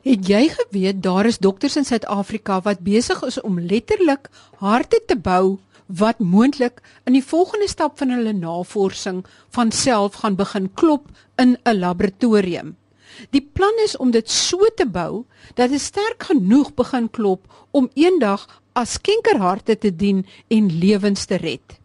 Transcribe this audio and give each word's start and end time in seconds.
Het 0.00 0.28
jy 0.28 0.46
geweet 0.48 1.02
daar 1.04 1.26
is 1.28 1.38
dokters 1.38 1.74
in 1.76 1.84
Suid-Afrika 1.84 2.60
wat 2.64 2.78
besig 2.80 3.20
is 3.22 3.40
om 3.40 3.58
letterlik 3.60 4.30
harte 4.56 5.00
te 5.06 5.16
bou 5.16 5.58
wat 5.86 6.22
moontlik 6.24 6.80
in 7.04 7.12
die 7.18 7.24
volgende 7.24 7.68
stap 7.68 7.98
van 7.98 8.14
hulle 8.14 8.32
navorsing 8.32 9.18
van 9.52 9.72
self 9.72 10.22
gaan 10.22 10.38
begin 10.38 10.70
klop 10.74 11.10
in 11.36 11.58
'n 11.64 11.78
laboratorium. 11.78 12.76
Die 13.30 13.44
plan 13.52 13.76
is 13.84 13.96
om 13.96 14.10
dit 14.10 14.30
so 14.30 14.58
te 14.74 14.86
bou 14.86 15.24
dat 15.54 15.70
dit 15.70 15.80
sterk 15.80 16.22
genoeg 16.22 16.74
begin 16.74 17.10
klop 17.10 17.44
om 17.70 17.90
eendag 17.94 18.62
as 18.72 18.92
skenkerharte 18.92 19.78
te 19.78 19.96
dien 19.96 20.26
en 20.48 20.78
lewens 20.78 21.24
te 21.24 21.36
red. 21.36 21.80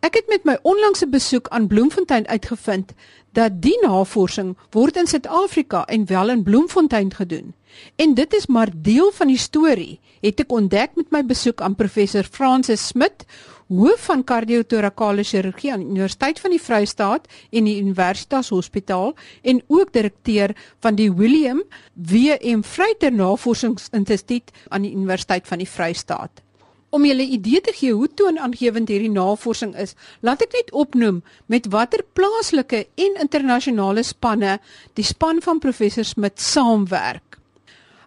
Ek 0.00 0.14
het 0.14 0.28
met 0.28 0.44
my 0.44 0.54
onlangse 0.62 1.06
besoek 1.06 1.48
aan 1.48 1.66
Bloemfontein 1.66 2.28
uitgevind 2.28 2.92
dat 3.32 3.60
die 3.62 3.76
navorsing 3.82 4.56
word 4.70 4.96
in 4.96 5.06
Suid-Afrika 5.06 5.84
en 5.84 6.06
wel 6.06 6.30
in 6.30 6.42
Bloemfontein 6.42 7.14
gedoen. 7.14 7.54
En 7.96 8.14
dit 8.14 8.34
is 8.34 8.46
maar 8.46 8.68
deel 8.74 9.12
van 9.14 9.30
die 9.30 9.38
storie, 9.38 10.00
het 10.20 10.40
ek 10.42 10.52
ontdek 10.52 10.96
met 10.98 11.10
my 11.14 11.22
besoek 11.26 11.62
aan 11.62 11.78
professor 11.78 12.26
Francis 12.26 12.86
Smit, 12.90 13.24
hoof 13.70 14.08
van 14.10 14.24
kardiotorakale 14.26 15.22
chirurgie 15.24 15.72
aan 15.72 15.84
die 15.84 15.92
Universiteit 15.92 16.40
van 16.42 16.50
die 16.50 16.62
Vrystaat 16.62 17.28
en 17.50 17.68
die 17.70 17.78
Universitas 17.78 18.50
Hospitaal 18.50 19.14
en 19.42 19.62
ook 19.68 19.92
direkteur 19.94 20.56
van 20.82 20.98
die 20.98 21.12
William 21.12 21.62
W.M. 21.94 22.62
Vryter 22.66 23.12
Navorsingsinstituut 23.12 24.50
aan 24.68 24.82
die 24.82 24.92
Universiteit 24.92 25.46
van 25.46 25.62
die 25.62 25.70
Vrystaat. 25.70 26.42
Om 26.90 27.04
julle 27.06 27.22
idee 27.22 27.60
te 27.62 27.72
gee 27.72 27.94
hoe 27.94 28.08
toonaangewend 28.18 28.88
hierdie 28.90 29.12
navorsing 29.14 29.76
is, 29.78 29.94
laat 30.26 30.42
ek 30.42 30.56
net 30.58 30.72
opnoem 30.74 31.20
met 31.46 31.68
watter 31.70 32.02
plaaslike 32.18 32.80
en 32.98 33.20
internasionale 33.22 34.02
spanne 34.06 34.56
die 34.98 35.06
span 35.06 35.38
van 35.44 35.62
professor 35.62 36.04
Smit 36.04 36.42
saamwerk. 36.42 37.38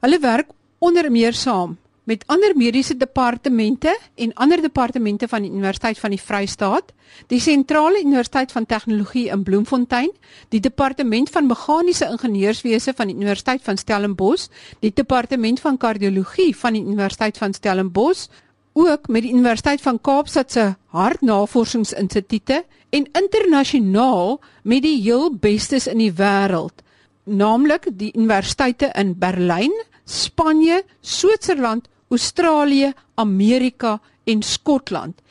Hulle 0.03 0.19
werk 0.19 0.51
onder 0.83 1.07
meer 1.11 1.31
saam 1.31 1.77
met 2.03 2.23
ander 2.27 2.51
mediese 2.59 2.97
departemente 2.97 3.93
en 4.15 4.33
ander 4.33 4.61
departemente 4.61 5.27
van 5.27 5.41
die 5.41 5.51
Universiteit 5.51 5.99
van 5.99 6.11
die 6.11 6.19
Vrystaat, 6.21 6.91
die 7.31 7.39
Sentrale 7.39 8.01
Universiteit 8.03 8.51
van 8.51 8.65
Tegnologie 8.65 9.29
in 9.31 9.43
Bloemfontein, 9.43 10.11
die 10.49 10.59
Departement 10.59 11.29
van 11.29 11.47
Meganiese 11.47 12.09
Ingenieurswese 12.11 12.93
van 12.93 13.07
die 13.07 13.15
Universiteit 13.15 13.63
van 13.63 13.77
Stellenbosch, 13.77 14.49
die 14.79 14.91
Departement 14.93 15.59
van 15.59 15.77
Kardiologie 15.77 16.51
van 16.55 16.75
die 16.75 16.83
Universiteit 16.83 17.37
van 17.37 17.53
Stellenbosch, 17.53 18.27
ook 18.73 19.07
met 19.07 19.21
die 19.25 19.31
Universiteit 19.31 19.81
van 19.81 20.01
Kaapstad 20.01 20.51
se 20.51 20.75
Hartnavorsingsinstituie 20.93 22.63
en 22.89 23.07
internasionaal 23.11 24.39
met 24.63 24.81
die 24.81 25.01
heel 25.01 25.31
bestes 25.33 25.87
in 25.87 26.01
die 26.01 26.13
wêreld, 26.13 26.83
naamlik 27.23 27.87
die 27.97 28.11
universiteite 28.17 28.91
in 28.97 29.15
Berlyn, 29.17 29.73
Spanje, 30.05 30.83
Switserland, 31.01 31.87
Australië, 32.09 32.93
Amerika 33.15 33.99
en 34.23 34.41
Skotland. 34.41 35.21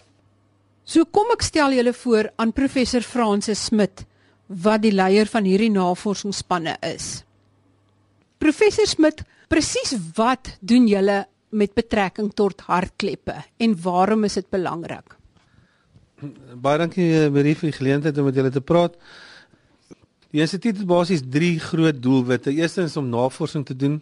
So 0.84 1.04
kom 1.04 1.30
ek 1.34 1.44
stel 1.46 1.76
julle 1.76 1.92
voor 1.94 2.30
aan 2.36 2.52
professor 2.52 3.04
Francis 3.06 3.68
Smit 3.68 4.04
wat 4.62 4.82
die 4.82 4.92
leier 4.92 5.28
van 5.30 5.46
hierdie 5.48 5.70
navorsingsspanne 5.72 6.74
is. 6.84 7.22
Professor 8.42 8.88
Smit, 8.88 9.22
presies 9.48 9.94
wat 10.16 10.56
doen 10.60 10.88
julle 10.90 11.22
met 11.52 11.74
betrekking 11.76 12.32
tot 12.34 12.64
hartkleppe 12.68 13.36
en 13.56 13.76
waarom 13.82 14.24
is 14.24 14.38
dit 14.40 14.48
belangrik? 14.50 15.16
Baie 16.62 16.78
dankie 16.78 17.08
eh, 17.16 17.28
Marie 17.34 17.54
vir 17.58 17.70
die 17.70 17.78
geleentheid 17.78 18.18
om 18.18 18.28
met 18.30 18.38
julle 18.38 18.52
te 18.54 18.62
praat. 18.64 18.96
Die 20.32 20.40
instituut 20.40 20.78
het 20.78 20.88
basies 20.88 21.24
3 21.28 21.58
groot 21.60 21.98
doelwitte. 22.02 22.54
Eerstens 22.54 22.96
om 22.96 23.10
navorsing 23.12 23.66
te 23.68 23.76
doen 23.76 24.00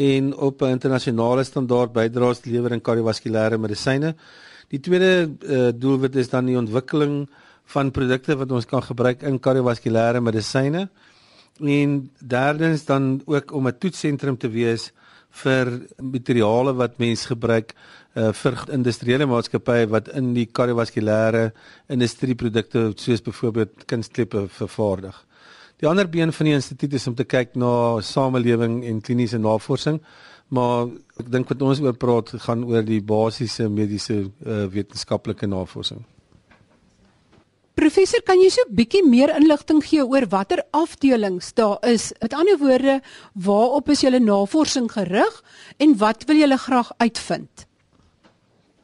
en 0.00 0.36
op 0.36 0.62
'n 0.62 0.76
internasionale 0.78 1.44
standaard 1.44 1.92
bydraes 1.92 2.40
te 2.40 2.50
lewer 2.50 2.72
in 2.72 2.80
kardiovaskulêre 2.80 3.58
medisyne. 3.58 4.14
Die 4.68 4.80
tweede 4.80 5.30
uh, 5.42 5.68
doelwit 5.74 6.16
is 6.16 6.28
dan 6.28 6.46
die 6.46 6.56
ontwikkeling 6.56 7.28
van 7.64 7.90
produkte 7.90 8.36
wat 8.36 8.52
ons 8.52 8.66
kan 8.66 8.82
gebruik 8.82 9.22
in 9.22 9.40
kardiovaskulêre 9.40 10.20
medisyne. 10.20 10.88
En 11.60 12.10
derdens 12.18 12.84
dan 12.84 13.22
ook 13.24 13.52
om 13.52 13.66
'n 13.66 13.78
toetsentrum 13.78 14.38
te 14.38 14.48
wees 14.48 14.92
vir 15.42 15.70
materiale 16.02 16.74
wat 16.76 16.98
mens 16.98 17.26
gebruik 17.30 17.74
uh, 18.16 18.30
vir 18.34 18.58
industriële 18.74 19.26
maatskappye 19.30 19.88
wat 19.90 20.10
in 20.18 20.32
die 20.34 20.46
kardiovaskulêre 20.46 21.50
industrieprodukte 21.88 22.90
soos 22.96 23.22
byvoorbeeld 23.26 23.86
kunstkleppe 23.90 24.46
vervaardig. 24.48 25.16
Die 25.80 25.88
ander 25.88 26.08
been 26.08 26.32
van 26.32 26.46
die 26.46 26.54
instituut 26.58 26.94
is 26.98 27.06
om 27.08 27.14
te 27.16 27.24
kyk 27.24 27.54
na 27.56 28.00
samelewing 28.04 28.82
en 28.84 29.00
kliniese 29.00 29.38
navorsing, 29.40 30.00
maar 30.52 30.90
ek 31.20 31.30
dink 31.32 31.48
wat 31.48 31.62
ons 31.62 31.80
oor 31.80 31.96
praat 31.96 32.34
gaan 32.44 32.66
oor 32.68 32.84
die 32.84 33.00
basiese 33.00 33.68
mediese 33.70 34.24
uh, 34.26 34.66
wetenskaplike 34.68 35.48
navorsing. 35.48 36.02
Professor, 37.80 38.20
kan 38.28 38.36
jy 38.36 38.50
so 38.52 38.60
'n 38.68 38.74
bietjie 38.76 39.00
meer 39.08 39.30
inligting 39.32 39.80
gee 39.80 40.04
oor 40.04 40.26
watter 40.28 40.60
afdelings 40.76 41.54
daar 41.56 41.78
is? 41.88 42.12
Met 42.20 42.34
ander 42.34 42.58
woorde, 42.60 43.00
waarop 43.32 43.88
is 43.88 44.02
julle 44.04 44.20
navorsing 44.20 44.90
gerig 44.92 45.42
en 45.78 45.96
wat 45.96 46.26
wil 46.28 46.36
julle 46.36 46.58
graag 46.58 46.92
uitvind? 46.98 47.64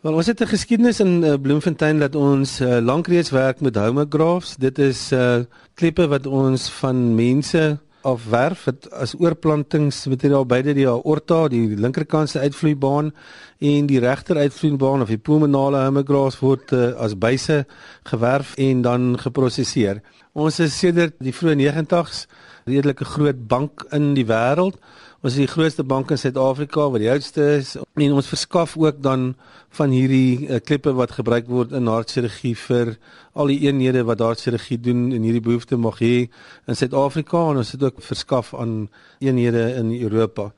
Wel, 0.00 0.14
ons 0.14 0.26
het 0.26 0.40
'n 0.40 0.48
geskiedenis 0.48 1.00
in 1.00 1.22
uh, 1.22 1.34
Bloemfontein 1.36 1.98
dat 1.98 2.14
ons 2.14 2.60
uh, 2.60 2.78
lankreeds 2.80 3.30
werk 3.30 3.60
met 3.60 3.76
homographs. 3.76 4.56
Dit 4.56 4.78
is 4.78 5.12
uh, 5.12 5.44
klippe 5.74 6.08
wat 6.08 6.26
ons 6.26 6.70
van 6.80 7.14
mense 7.14 7.78
afwerf 8.06 8.64
het 8.68 8.86
as 8.94 9.14
oorplantingsmateriaal 9.18 10.46
beide 10.48 10.74
die 10.76 10.86
aorta, 10.88 11.46
die 11.50 11.74
linkerkant 11.74 12.30
se 12.30 12.42
uitvloeibaan 12.44 13.10
en 13.58 13.88
die 13.90 14.00
regter 14.02 14.38
uitvloeibaan 14.38 15.02
of 15.04 15.10
die 15.10 15.18
pulmonale 15.18 15.82
hemogras 15.86 16.38
word 16.42 16.74
uh, 16.76 16.92
as 17.02 17.16
byse 17.18 17.64
gewerf 18.08 18.54
en 18.62 18.82
dan 18.86 19.16
geprosesseer. 19.18 20.02
Ons 20.36 20.60
is 20.60 20.76
sedert 20.78 21.16
die 21.24 21.34
vroeë 21.34 21.56
90's 21.64 22.26
redelike 22.66 23.06
groot 23.08 23.46
bank 23.48 23.86
in 23.96 24.12
die 24.14 24.26
wêreld. 24.28 24.78
Ons 25.26 25.34
is 25.34 25.42
die 25.42 25.50
grootste 25.50 25.82
bank 25.82 26.12
in 26.14 26.20
Suid-Afrika 26.22 26.84
wat 26.94 27.02
die 27.02 27.08
oudste 27.10 27.42
is. 27.56 27.72
En 27.98 28.12
ons 28.14 28.28
verskaf 28.30 28.76
ook 28.78 29.00
dan 29.02 29.32
van 29.74 29.90
hierdie 29.90 30.46
uh, 30.46 30.60
klippe 30.62 30.92
wat 30.94 31.16
gebruik 31.16 31.48
word 31.50 31.72
in 31.74 31.90
hartchirurgie 31.90 32.52
vir 32.60 32.92
al 33.34 33.50
die 33.50 33.56
eenhede 33.64 34.04
wat 34.06 34.22
hartchirurgie 34.22 34.78
doen 34.84 35.08
en 35.16 35.26
hierdie 35.26 35.42
behoefte 35.42 35.80
mag 35.82 35.98
hê 35.98 36.28
in 36.70 36.78
Suid-Afrika. 36.78 37.42
En 37.50 37.58
ons 37.64 37.74
het 37.74 37.82
ook 37.82 37.98
verskaf 38.06 38.54
aan 38.54 38.84
eenhede 39.18 39.66
in 39.80 39.90
Europa. 39.96 40.52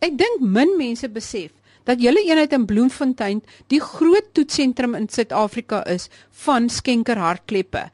Ek 0.00 0.16
dink 0.16 0.40
min 0.40 0.72
mense 0.80 1.12
besef 1.12 1.52
dat 1.84 2.00
julle 2.00 2.24
eenheid 2.24 2.56
in 2.56 2.64
Bloemfontein 2.64 3.44
die 3.68 3.82
groot 3.84 4.32
toetsentrum 4.32 4.96
in 4.96 5.12
Suid-Afrika 5.12 5.82
is 5.84 6.08
van 6.46 6.72
skenkerhartkleppe 6.72 7.90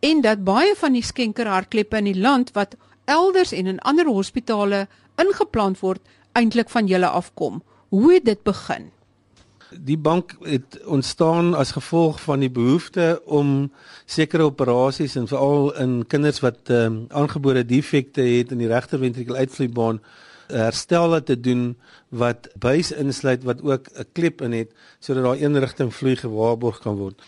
en 0.00 0.24
dat 0.24 0.48
baie 0.48 0.72
van 0.80 0.96
die 0.96 1.04
skenkerhartkleppe 1.04 2.00
in 2.00 2.08
die 2.08 2.22
land 2.24 2.56
wat 2.56 2.80
elders 3.10 3.52
en 3.52 3.66
in 3.66 3.84
ander 3.84 4.08
hospitale 4.08 4.86
ingeplant 5.20 5.80
word 5.80 6.00
eintlik 6.38 6.70
van 6.70 6.86
julle 6.86 7.08
afkom. 7.08 7.62
Hoe 7.88 8.12
het 8.12 8.24
dit 8.24 8.42
begin? 8.42 8.90
Die 9.70 9.98
bank 9.98 10.34
het 10.42 10.80
ontstaan 10.84 11.54
as 11.54 11.72
gevolg 11.76 12.20
van 12.20 12.42
die 12.42 12.50
behoefte 12.50 13.22
om 13.24 13.70
sekere 14.04 14.48
operasies 14.48 15.14
en 15.16 15.28
veral 15.30 15.70
in 15.78 16.00
kinders 16.06 16.40
wat 16.42 16.72
ehm, 16.74 17.04
aangebore 17.08 17.62
um, 17.62 17.66
defekte 17.66 18.22
het 18.22 18.50
in 18.50 18.58
die 18.58 18.70
regter 18.70 18.98
ventrikel 18.98 19.38
uitvloeibaan 19.38 20.00
herstelle 20.50 21.22
te 21.22 21.40
doen 21.40 21.76
wat 22.08 22.48
buis 22.58 22.90
insluit 22.92 23.44
wat 23.44 23.62
ook 23.62 23.86
'n 23.94 24.06
klep 24.12 24.42
in 24.42 24.52
het 24.52 24.74
sodat 24.98 25.24
daar 25.24 25.40
een 25.40 25.58
rigting 25.58 25.94
vloei 25.94 26.16
gewaarborg 26.16 26.78
kan 26.78 26.96
word. 26.96 27.22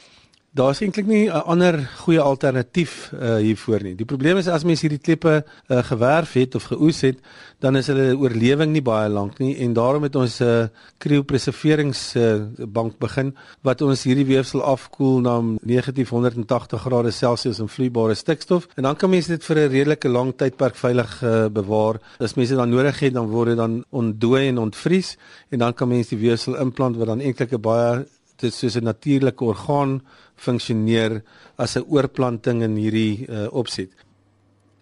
Daar's 0.52 0.82
eintlik 0.84 1.06
nie 1.06 1.30
'n 1.32 1.44
ander 1.48 1.78
goeie 2.04 2.20
alternatief 2.20 3.12
uh, 3.14 3.36
hiervoor 3.36 3.82
nie. 3.82 3.94
Die 3.94 4.04
probleem 4.04 4.36
is 4.36 4.48
as 4.48 4.64
mens 4.64 4.82
hierdie 4.84 5.00
klippe 5.00 5.44
uh, 5.68 5.78
gewerf 5.82 6.32
het 6.32 6.54
of 6.54 6.64
geoes 6.68 7.00
het, 7.00 7.18
dan 7.58 7.76
is 7.76 7.86
hulle 7.86 8.12
oorlewing 8.18 8.72
nie 8.72 8.82
baie 8.82 9.08
lank 9.08 9.38
nie 9.38 9.56
en 9.64 9.72
daarom 9.72 10.02
het 10.02 10.16
ons 10.16 10.40
'n 10.40 10.44
uh, 10.44 10.68
kriopreserveringsbank 10.98 12.92
uh, 12.92 12.98
begin 12.98 13.34
wat 13.62 13.80
ons 13.80 14.04
hierdie 14.04 14.26
weefsel 14.28 14.62
afkoel 14.62 15.20
na 15.20 15.40
negatief 15.62 16.10
180 16.10 16.80
grade 16.80 17.10
Celsius 17.10 17.58
in 17.58 17.68
vloeibare 17.68 18.14
stikstof 18.14 18.68
en 18.76 18.82
dan 18.82 18.96
kan 18.96 19.10
mens 19.10 19.26
dit 19.26 19.44
vir 19.44 19.56
'n 19.56 19.72
redelike 19.72 20.08
lang 20.08 20.36
tydperk 20.36 20.76
veilig 20.76 21.22
uh, 21.22 21.46
bewaar. 21.48 21.96
As 22.20 22.34
mense 22.34 22.52
dit 22.52 22.58
dan 22.58 22.68
nodig 22.68 23.00
het, 23.00 23.14
dan 23.14 23.26
word 23.26 23.48
dit 23.48 23.56
dan 23.56 23.84
ontdooi 23.90 24.48
en 24.48 24.58
ontvries 24.58 25.16
en 25.48 25.58
dan 25.58 25.74
kan 25.74 25.88
mens 25.88 26.08
die 26.08 26.18
weefsel 26.18 26.56
implant 26.56 26.96
wat 26.96 27.06
dan 27.06 27.20
eintlik 27.20 27.52
'n 27.52 27.60
baie 27.60 28.04
dit 28.42 28.54
soos 28.54 28.76
'n 28.76 28.84
natuurlike 28.84 29.44
orgaan 29.44 30.00
funksioneer 30.36 31.22
as 31.56 31.76
'n 31.76 31.86
oorplanting 31.88 32.62
in 32.62 32.76
hierdie 32.76 33.26
uh, 33.28 33.46
opset. 33.52 33.90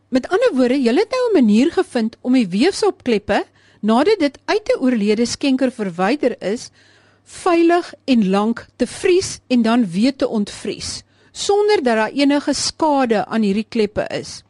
Met 0.08 0.28
ander 0.28 0.50
woorde, 0.54 0.80
jy 0.82 0.94
het 0.94 1.10
nou 1.10 1.24
'n 1.28 1.44
manier 1.44 1.72
gevind 1.72 2.16
om 2.20 2.32
die 2.32 2.48
weefselkleppe 2.48 3.44
nadat 3.80 4.18
dit 4.18 4.38
uit 4.44 4.68
'n 4.68 4.80
oorlede 4.80 5.26
skenker 5.26 5.72
verwyder 5.72 6.42
is, 6.42 6.70
veilig 7.24 7.94
en 8.04 8.28
lank 8.28 8.66
te 8.76 8.86
vries 8.86 9.40
en 9.48 9.62
dan 9.62 9.90
weer 9.90 10.16
te 10.16 10.28
ontvries 10.28 11.02
sonder 11.32 11.82
dat 11.82 11.96
daar 11.96 12.10
enige 12.10 12.52
skade 12.52 13.24
aan 13.26 13.42
hierdie 13.42 13.66
kleppe 13.68 14.06
is. 14.10 14.42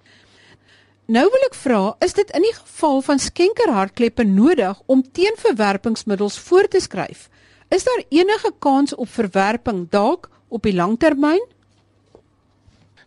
Nou 1.11 1.25
wil 1.27 1.47
ek 1.49 1.57
vra, 1.59 1.81
is 1.99 2.15
dit 2.15 2.29
in 2.31 2.45
die 2.47 2.55
geval 2.55 3.01
van 3.03 3.19
skenkerhartkleppe 3.19 4.25
nodig 4.25 4.79
om 4.87 5.03
teenverwerpingsmiddels 5.03 6.39
voor 6.39 6.69
te 6.69 6.81
skryf? 6.81 7.29
Is 7.71 7.85
daar 7.85 8.03
enige 8.09 8.53
kans 8.59 8.95
op 8.95 9.09
verwerping 9.09 9.87
dalk 9.91 10.29
op 10.49 10.63
die 10.67 10.75
langtermyn? 10.75 11.43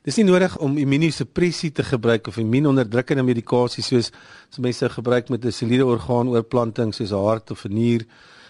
Dis 0.04 0.15
nie 0.15 0.24
nodig 0.27 0.54
om 0.63 0.77
immunosuppressie 0.80 1.71
te 1.75 1.83
gebruik 1.83 2.27
of 2.27 2.38
immuunonderdrukkende 2.39 3.25
medikasie 3.27 3.83
soos 3.83 4.12
as 4.51 4.62
mense 4.63 4.88
gebruik 4.89 5.30
met 5.30 5.45
'n 5.45 5.51
soliede 5.51 5.86
orgaanoorplanting 5.86 6.94
soos 6.95 7.12
'n 7.12 7.25
hart 7.27 7.51
of 7.51 7.65
'n 7.65 7.74
nier 7.74 8.06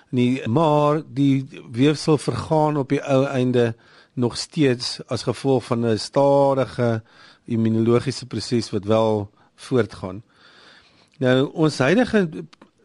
nie, 0.09 0.47
maar 0.47 1.01
die 1.13 1.47
weefsel 1.71 2.17
vergaan 2.17 2.77
op 2.77 2.89
die 2.89 3.01
ou 3.01 3.25
einde 3.25 3.75
nog 4.13 4.37
steeds 4.37 4.99
as 5.07 5.23
gevolg 5.23 5.63
van 5.63 5.85
'n 5.85 5.97
stadige 5.97 7.01
immunologiese 7.45 8.25
proses 8.25 8.69
wat 8.69 8.83
wel 8.85 9.29
voortgaan. 9.55 10.23
Nou 11.17 11.49
ons 11.53 11.77
huidige 11.77 12.29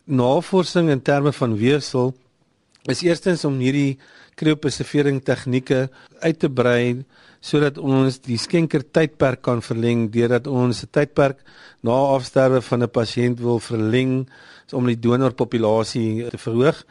navorsing 0.05 0.89
in 0.89 1.03
terme 1.03 1.33
van 1.33 1.57
weefsel 1.57 2.15
is 2.90 3.02
eerstens 3.02 3.44
om 3.44 3.58
hierdie 3.61 3.99
kriopreservering 4.38 5.20
tegnieke 5.25 5.88
uit 6.20 6.38
te 6.38 6.49
brei 6.49 7.05
sodat 7.40 7.79
ons 7.79 8.19
die 8.25 8.38
skenker 8.38 8.82
tydperk 8.82 9.43
kan 9.46 9.62
verleng 9.62 10.08
deurdat 10.11 10.46
ons 10.46 10.82
'n 10.82 10.90
tydperk 10.90 11.38
na 11.82 11.93
afsterwe 12.17 12.61
van 12.61 12.82
'n 12.82 12.90
pasiënt 12.90 13.40
wil 13.40 13.61
verleng 13.61 14.29
om 14.73 14.87
die 14.87 14.99
donorpopulasie 14.99 16.31
te 16.31 16.38
verhoog 16.38 16.85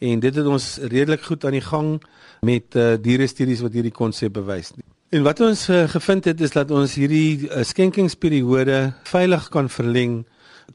en 0.00 0.20
dit 0.20 0.34
het 0.34 0.46
ons 0.46 0.78
redelik 0.78 1.22
goed 1.22 1.44
aan 1.44 1.56
die 1.56 1.68
gang 1.72 2.02
met 2.42 2.76
uh, 2.76 2.96
diere 3.00 3.26
studies 3.26 3.60
wat 3.60 3.72
hierdie 3.72 3.94
konsep 3.94 4.32
bewys. 4.32 4.72
En 5.10 5.22
wat 5.22 5.40
ons 5.40 5.68
uh, 5.68 5.88
gevind 5.88 6.24
het 6.24 6.40
is 6.40 6.50
dat 6.50 6.70
ons 6.70 6.94
hierdie 6.94 7.48
uh, 7.48 7.62
skenkingsperiode 7.62 8.92
veilig 9.04 9.48
kan 9.48 9.68
verleng 9.68 10.24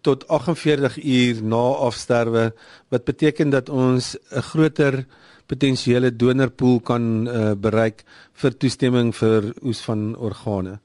tot 0.02 0.28
48 0.28 0.98
uur 1.04 1.44
na 1.44 1.64
afsterwe 1.88 2.54
wat 2.90 3.06
beteken 3.06 3.50
dat 3.50 3.70
ons 3.70 4.16
'n 4.16 4.42
groter 4.42 5.06
potensiële 5.50 6.16
donorpool 6.16 6.80
kan 6.80 7.28
uh, 7.28 7.52
bereik 7.58 8.04
vir 8.34 8.58
toestemming 8.58 9.16
vir 9.16 9.54
oes 9.66 9.82
van 9.82 10.16
organe. 10.16 10.80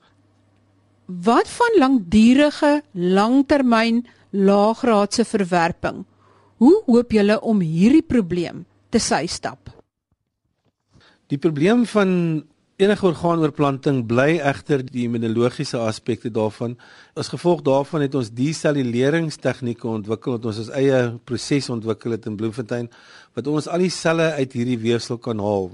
Wat 1.07 1.49
van 1.49 1.79
langdurige, 1.79 2.83
langtermyn, 2.93 4.07
laagraadse 4.31 5.25
verwerping? 5.25 6.05
Hoe 6.57 6.83
hoop 6.87 7.13
julle 7.13 7.41
om 7.41 7.61
hierdie 7.61 8.07
probleem 8.07 8.65
te 8.89 8.99
sy 8.99 9.27
stap? 9.27 9.69
Die 11.29 11.39
probleem 11.39 11.85
van 11.87 12.45
Enige 12.75 13.07
orgaanoorplanting 13.07 14.01
bly 14.11 14.41
egter 14.43 14.81
die 14.83 15.05
immunologiese 15.07 15.79
aspekte 15.79 16.27
daarvan. 16.35 16.73
As 17.15 17.29
gevolg 17.31 17.61
daarvan 17.63 18.03
het 18.03 18.15
ons 18.19 18.33
deselluleringstegnieke 18.35 19.87
ontwikkel 19.87 20.35
wat 20.35 20.49
ons 20.51 20.57
ons 20.65 20.71
eie 20.75 20.97
proses 21.23 21.69
ontwikkel 21.71 22.17
het 22.17 22.25
in 22.27 22.35
Bloemfontein 22.35 22.89
wat 23.39 23.47
ons 23.53 23.69
al 23.71 23.85
die 23.85 23.93
selle 23.95 24.27
uit 24.41 24.57
hierdie 24.59 24.81
weefsel 24.83 25.21
kan 25.23 25.39
haal. 25.39 25.69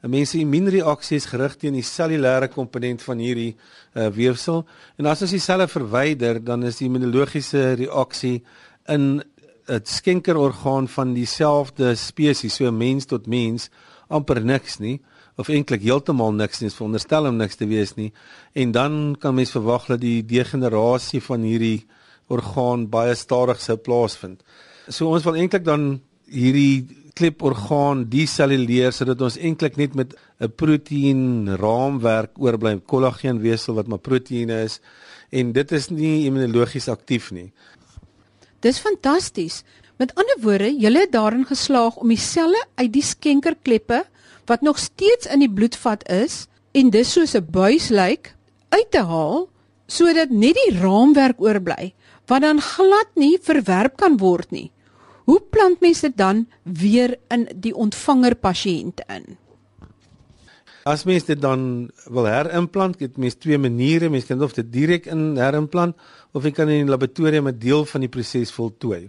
'n 0.00 0.08
Mens 0.08 0.30
se 0.32 0.38
immuunreaksie 0.40 1.18
is 1.20 1.28
gerig 1.28 1.58
teen 1.60 1.76
die 1.76 1.84
cellulêre 1.84 2.48
komponent 2.48 3.04
van 3.04 3.18
hierdie 3.20 3.52
uh, 3.52 4.08
weefsel 4.08 4.64
en 4.96 5.06
as 5.12 5.22
ons 5.22 5.36
die 5.36 5.40
selle 5.40 5.68
verwyder, 5.68 6.40
dan 6.40 6.64
is 6.64 6.78
die 6.80 6.88
immunologiese 6.88 7.74
reaksie 7.76 8.42
in 8.88 9.20
'n 9.68 9.84
skenkerorgaan 9.84 10.88
van 10.88 11.12
dieselfde 11.12 11.94
spesies, 11.96 12.54
so 12.54 12.72
mens 12.72 13.04
tot 13.04 13.26
mens, 13.26 13.68
amper 14.08 14.40
niks 14.40 14.78
nie 14.78 15.02
of 15.36 15.48
eintlik 15.52 15.84
heeltemal 15.84 16.32
niks 16.32 16.62
nie, 16.62 16.70
veronderstel 16.72 17.28
om 17.28 17.36
niks 17.36 17.58
te 17.60 17.68
wees 17.68 17.94
nie. 17.96 18.10
En 18.56 18.72
dan 18.72 19.16
kan 19.20 19.36
mens 19.36 19.52
verwag 19.52 19.86
dat 19.90 20.00
die 20.00 20.22
degenerasie 20.24 21.20
van 21.20 21.44
hierdie 21.44 21.86
orgaan 22.32 22.88
baie 22.90 23.14
stadig 23.14 23.60
sou 23.62 23.76
plaasvind. 23.76 24.40
So 24.88 25.12
ons 25.12 25.26
wil 25.26 25.36
eintlik 25.36 25.64
dan 25.66 26.00
hierdie 26.26 26.86
kleporgaan 27.16 28.04
deselluleer 28.12 28.92
sodat 28.92 29.22
ons 29.24 29.38
eintlik 29.38 29.78
net 29.80 29.94
met 29.94 30.14
'n 30.40 30.52
proteïen 30.52 31.56
raamwerk 31.56 32.36
oorbly, 32.38 32.80
kollageenweefsel 32.80 33.74
wat 33.74 33.88
maar 33.88 33.98
proteïene 33.98 34.64
is 34.64 34.80
en 35.30 35.52
dit 35.52 35.72
is 35.72 35.88
nie 35.90 36.26
immunologies 36.26 36.88
aktief 36.88 37.30
nie. 37.32 37.52
Dis 38.60 38.78
fantasties. 38.78 39.64
Met 39.96 40.14
ander 40.14 40.36
woorde, 40.40 40.76
julle 40.76 41.00
het 41.00 41.12
daarin 41.12 41.46
geslaag 41.46 41.96
om 41.96 42.08
die 42.08 42.20
selle 42.20 42.60
uit 42.74 42.92
die 42.92 43.02
skenkerkleppe 43.02 44.04
wat 44.46 44.62
nog 44.62 44.78
steeds 44.78 45.26
in 45.26 45.42
die 45.42 45.52
bloedvat 45.52 46.08
is 46.08 46.46
en 46.72 46.90
dis 46.90 47.12
soos 47.12 47.34
'n 47.34 47.46
buis 47.50 47.88
lyk 47.88 48.34
uit 48.68 48.90
te 48.90 49.02
haal 49.02 49.48
sodat 49.86 50.30
net 50.30 50.54
die 50.54 50.78
raamwerk 50.78 51.40
oorbly 51.40 51.94
wat 52.26 52.42
dan 52.42 52.60
glad 52.60 53.08
nie 53.14 53.38
verwerp 53.42 53.96
kan 53.96 54.16
word 54.18 54.50
nie. 54.50 54.70
Hoe 55.26 55.40
plant 55.50 55.80
mense 55.80 56.06
dit 56.06 56.16
dan 56.16 56.46
weer 56.62 57.16
in 57.34 57.48
die 57.54 57.74
ontvanger 57.74 58.34
pasiënt 58.34 59.02
in? 59.10 59.36
As 60.86 61.02
mens 61.04 61.24
dit 61.26 61.40
dan 61.42 61.90
wil 62.14 62.28
herimplant, 62.30 63.00
het 63.02 63.16
mens 63.18 63.34
twee 63.34 63.58
maniere, 63.58 64.10
mens 64.10 64.26
kan 64.28 64.42
of 64.42 64.54
dit 64.54 64.68
direk 64.70 65.08
in 65.10 65.34
herimplant 65.38 65.96
of 66.32 66.44
jy 66.46 66.52
kan 66.54 66.70
in 66.70 66.86
die 66.86 66.92
laboratorium 66.92 67.48
'n 67.48 67.58
deel 67.58 67.84
van 67.84 68.00
die 68.00 68.08
proses 68.08 68.52
voltooi. 68.52 69.08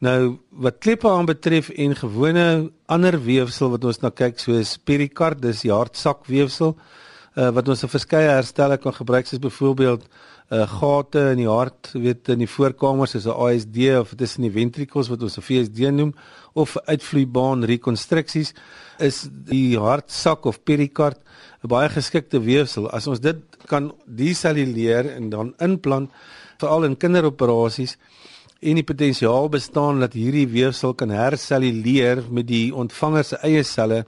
Nou 0.00 0.38
wat 0.64 0.78
kleppe 0.80 1.08
aanbetref 1.12 1.68
en 1.76 1.92
gewone 1.92 2.44
ander 2.88 3.18
weefsel 3.20 3.68
wat 3.74 3.84
ons 3.84 3.98
na 4.00 4.08
kyk 4.08 4.38
soos 4.40 4.78
perikard, 4.88 5.42
dis 5.44 5.60
die 5.66 5.72
hartsakweefsel 5.74 6.72
uh, 6.72 7.50
wat 7.52 7.68
ons 7.68 7.84
vir 7.84 7.92
verskeie 7.92 8.30
herstelle 8.32 8.78
kan 8.80 8.96
gebruik 8.96 9.28
soos 9.28 9.42
byvoorbeeld 9.44 10.06
uh, 10.06 10.64
gate 10.64 11.26
in 11.34 11.42
die 11.42 11.50
hart, 11.50 11.90
weet 11.92 12.32
in 12.32 12.40
die 12.40 12.48
voorkamers 12.48 13.12
soos 13.12 13.26
'n 13.28 13.36
ASD 13.44 13.76
of 14.00 14.14
in 14.16 14.48
die 14.48 14.54
ventrikels 14.56 15.12
wat 15.12 15.20
ons 15.22 15.36
'n 15.36 15.44
VSD 15.44 15.92
noem 15.92 16.14
of 16.54 16.78
uitvloeibaan 16.88 17.68
rekonstruksies 17.68 18.54
is 18.98 19.28
die 19.28 19.76
hartsak 19.76 20.46
of 20.46 20.64
perikard 20.64 21.20
'n 21.62 21.68
baie 21.68 21.88
geskikte 21.92 22.40
weefsel. 22.40 22.88
As 22.88 23.06
ons 23.06 23.20
dit 23.20 23.36
kan 23.66 23.92
deselluleer 24.06 25.12
en 25.12 25.28
dan 25.28 25.54
implant 25.60 26.10
veral 26.56 26.84
in 26.84 26.96
kinderoperasies 26.96 27.98
en 28.60 28.76
die 28.76 28.84
potensiaal 28.84 29.48
bestaan 29.48 30.02
dat 30.04 30.12
hierdie 30.12 30.46
weefsel 30.48 30.92
kan 30.94 31.12
herselluleer 31.14 32.26
met 32.28 32.48
die 32.48 32.74
ontvanger 32.76 33.24
se 33.24 33.38
eie 33.46 33.62
selle 33.64 34.04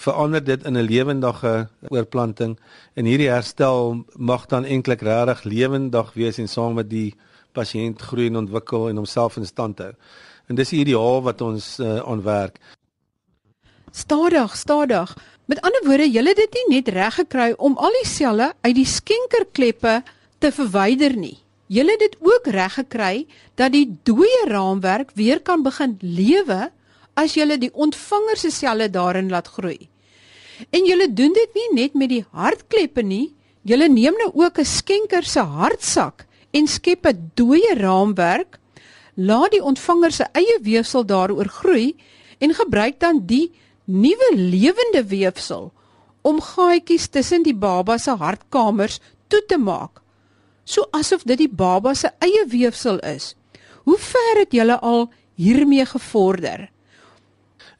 verander 0.00 0.44
dit 0.44 0.64
in 0.64 0.78
'n 0.78 0.86
lewendige 0.88 1.68
oorplanting 1.90 2.58
en 2.94 3.04
hierdie 3.04 3.28
herstel 3.28 4.04
mag 4.16 4.46
dan 4.46 4.64
eintlik 4.64 5.02
regtig 5.02 5.44
lewendig 5.44 6.12
wees 6.14 6.38
en 6.38 6.48
saam 6.48 6.74
met 6.74 6.88
die 6.90 7.14
pasiënt 7.52 8.00
groei 8.00 8.26
en 8.26 8.36
ontwikkel 8.36 8.88
en 8.88 8.96
homself 8.96 9.36
in 9.36 9.46
stand 9.46 9.78
hou. 9.78 9.92
En 10.48 10.54
dis 10.54 10.68
die 10.68 10.80
ideaal 10.80 11.22
wat 11.22 11.40
ons 11.40 11.78
uh, 11.78 11.98
aanwerk. 11.98 12.58
Stadig, 13.90 14.56
stadig. 14.56 15.16
Met 15.44 15.60
ander 15.60 15.82
woorde, 15.84 16.08
jy 16.08 16.24
het 16.24 16.36
dit 16.36 16.54
nie 16.54 16.76
net 16.76 16.88
reg 16.88 17.14
gekry 17.14 17.52
om 17.58 17.76
al 17.76 17.92
die 18.02 18.08
selle 18.08 18.52
uit 18.60 18.74
die 18.74 18.88
skenkerkleppe 18.88 20.02
te 20.38 20.52
verwyder 20.52 21.16
nie. 21.16 21.36
Julle 21.72 21.94
het 21.94 22.02
dit 22.04 22.16
ook 22.20 22.48
reg 22.52 22.74
gekry 22.76 23.26
dat 23.56 23.72
die 23.72 23.86
dooie 24.04 24.44
raamwerk 24.50 25.14
weer 25.16 25.40
kan 25.40 25.62
begin 25.64 25.96
lewe 26.00 26.68
as 27.16 27.36
julle 27.38 27.56
die 27.60 27.72
ontvanger 27.72 28.36
se 28.36 28.50
selle 28.52 28.90
daarin 28.92 29.30
laat 29.32 29.48
groei. 29.54 29.88
En 30.68 30.84
julle 30.84 31.08
doen 31.12 31.32
dit 31.32 31.56
nie 31.56 31.68
net 31.78 31.94
met 31.96 32.10
die 32.12 32.24
hartkleppe 32.30 33.02
nie, 33.02 33.32
julle 33.64 33.88
neem 33.88 34.18
nou 34.20 34.30
ook 34.44 34.58
'n 34.58 34.64
skenker 34.64 35.24
se 35.24 35.40
hartsak 35.40 36.26
en 36.52 36.66
skep 36.66 37.06
'n 37.06 37.30
dooie 37.34 37.74
raamwerk, 37.74 38.58
laat 39.14 39.50
die 39.50 39.64
ontvanger 39.64 40.12
se 40.12 40.24
eie 40.32 40.58
weefsel 40.60 41.04
daaroor 41.04 41.48
groei 41.48 41.96
en 42.38 42.54
gebruik 42.54 43.00
dan 43.00 43.26
die 43.26 43.52
nuwe 43.84 44.30
lewende 44.34 45.04
weefsel 45.08 45.72
om 46.22 46.40
gaatjies 46.40 47.08
tussen 47.08 47.42
die 47.42 47.54
baba 47.54 47.98
se 47.98 48.10
hartkamers 48.10 49.00
toe 49.28 49.42
te 49.46 49.58
maak 49.58 50.01
so 50.64 50.86
asof 50.90 51.24
dit 51.28 51.38
die 51.38 51.50
baba 51.50 51.94
se 51.94 52.10
eie 52.22 52.44
weefsel 52.48 52.98
is. 52.98 53.34
Hoe 53.84 53.98
ver 53.98 54.42
het 54.44 54.52
julle 54.52 54.78
al 54.80 55.08
hiermee 55.34 55.86
gevorder? 55.86 56.68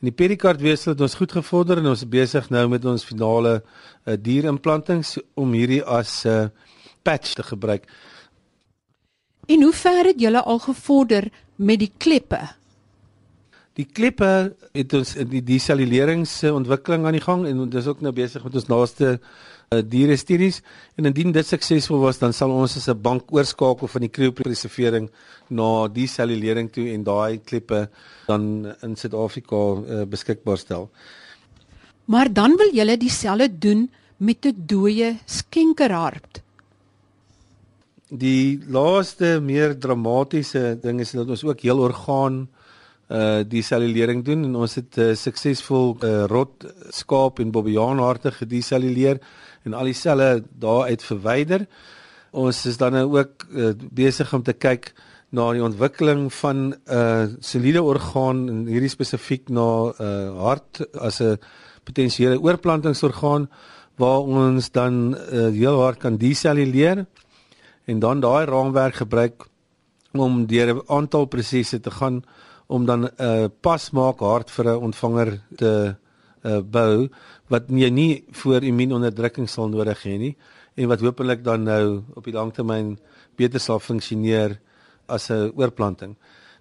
In 0.02 0.10
die 0.10 0.16
perikardweefsel 0.18 0.96
het 0.96 1.00
ons 1.00 1.14
goed 1.14 1.32
gevorder 1.32 1.78
en 1.78 1.92
ons 1.92 2.02
is 2.02 2.08
besig 2.10 2.48
nou 2.50 2.64
met 2.68 2.84
ons 2.84 3.04
finale 3.06 3.60
uh, 3.60 4.16
dierimplantings 4.18 5.14
om 5.38 5.52
hierdie 5.54 5.82
as 5.84 6.24
'n 6.26 6.28
uh, 6.28 6.48
patch 7.02 7.34
te 7.34 7.42
gebruik. 7.42 7.86
En 9.46 9.62
hoe 9.62 9.72
ver 9.72 10.04
het 10.04 10.20
julle 10.20 10.42
al 10.42 10.58
gevorder 10.58 11.30
met 11.56 11.78
die 11.78 11.92
kleppe? 11.98 12.40
Die 13.78 13.86
kleppe 13.88 14.54
het 14.72 14.92
ons 14.92 15.14
die 15.14 15.42
deselluleringsontwikkeling 15.42 17.06
aan 17.06 17.16
die 17.16 17.24
gang 17.24 17.46
en 17.46 17.62
ons 17.64 17.74
is 17.74 17.86
ook 17.86 18.02
nou 18.04 18.12
besig 18.12 18.44
met 18.44 18.54
ons 18.54 18.68
naaste 18.68 19.20
diere 19.80 20.16
studies 20.16 20.60
en 20.98 21.08
indien 21.08 21.32
dit 21.32 21.46
suksesvol 21.46 22.02
was 22.02 22.18
dan 22.18 22.32
sal 22.32 22.50
ons 22.50 22.76
as 22.76 22.88
'n 22.88 23.02
bank 23.02 23.32
oorskakel 23.32 23.88
van 23.88 24.00
die 24.00 24.10
kriopreservering 24.10 25.08
na 25.50 25.88
die 25.88 26.06
cellulering 26.06 26.70
toe 26.72 26.88
en 26.92 27.04
daai 27.04 27.38
klippe 27.38 27.88
dan 28.26 28.74
in 28.82 28.96
Suid-Afrika 28.96 29.56
uh, 29.56 30.04
beskikbaar 30.04 30.58
stel. 30.58 30.90
Maar 32.04 32.32
dan 32.32 32.56
wil 32.56 32.72
julle 32.74 32.96
dieselfde 32.96 33.48
doen 33.58 33.90
met 34.16 34.46
'n 34.46 34.54
dooie 34.66 35.18
skenkerhart. 35.26 36.42
Die 38.08 38.60
laaste 38.68 39.40
meer 39.40 39.78
dramatiese 39.78 40.78
ding 40.82 41.00
is 41.00 41.12
dat 41.12 41.28
ons 41.28 41.44
ook 41.44 41.60
heel 41.60 41.78
orgaan 41.78 42.48
uh 43.12 43.44
die 43.44 43.62
cellulering 43.62 44.24
doen 44.24 44.44
en 44.44 44.54
ons 44.56 44.74
het 44.74 44.96
uh, 44.98 45.14
suksesvol 45.14 45.96
uh, 46.00 46.24
rot 46.32 46.64
skaap 46.90 47.40
en 47.40 47.50
bobbejaagharte 47.50 48.30
gedeselluleer 48.30 49.18
en 49.64 49.74
al 49.74 49.90
die 49.90 49.96
selle 49.96 50.42
daaruit 50.58 51.02
verwyder. 51.02 51.66
Ons 52.32 52.66
is 52.66 52.76
dan 52.76 52.92
nou 52.92 53.18
ook 53.18 53.46
uh, 53.50 53.72
besig 53.90 54.32
om 54.34 54.42
te 54.42 54.52
kyk 54.52 54.92
na 55.32 55.48
die 55.52 55.64
ontwikkeling 55.64 56.32
van 56.32 56.56
'n 56.56 56.74
uh, 56.86 57.26
soliede 57.40 57.82
orgaan 57.82 58.48
en 58.48 58.66
hierdie 58.66 58.92
spesifiek 58.92 59.48
na 59.48 59.68
'n 59.88 59.92
uh, 60.00 60.42
hart 60.44 60.82
as 60.98 61.20
'n 61.20 61.38
potensiële 61.84 62.40
oorplantingsorgaan 62.40 63.48
waar 63.96 64.20
ons 64.20 64.70
dan 64.70 65.16
uh, 65.16 65.48
heel 65.52 65.80
hard 65.80 65.98
kan 65.98 66.16
deselluleer 66.16 67.06
en 67.84 67.98
dan 67.98 68.20
daai 68.20 68.46
raamwerk 68.46 68.94
gebruik 68.94 69.46
om 70.12 70.46
deur 70.46 70.74
'n 70.74 70.82
aantal 70.86 71.24
prosesse 71.24 71.80
te 71.80 71.90
gaan 71.90 72.24
om 72.66 72.86
dan 72.86 73.04
'n 73.04 73.10
uh, 73.18 73.46
pasmaak 73.60 74.20
hart 74.20 74.50
vir 74.50 74.64
'n 74.64 74.82
ontvanger 74.88 75.40
te 75.56 75.96
uh, 76.42 76.60
bou 76.60 77.08
wat 77.52 77.68
jy 77.68 77.90
nie 77.92 78.24
voor 78.42 78.64
immuunonderdrukking 78.64 79.48
sal 79.50 79.68
nodig 79.72 80.00
hê 80.06 80.16
nie 80.18 80.34
en 80.80 80.88
wat 80.88 81.02
hopelik 81.04 81.42
dan 81.44 81.66
nou 81.68 82.02
op 82.16 82.24
die 82.24 82.34
langtermyn 82.34 82.94
beter 83.36 83.60
sal 83.60 83.80
funksioneer 83.80 84.56
as 85.08 85.30
'n 85.30 85.52
oorplanting. 85.56 86.16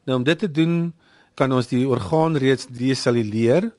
Nou 0.05 0.17
om 0.17 0.23
dit 0.23 0.39
te 0.39 0.51
doen 0.51 0.93
kan 1.35 1.51
ons 1.51 1.67
die 1.67 1.87
orgaan 1.87 2.35
reeds 2.37 2.67
deselluleer. 2.67 3.71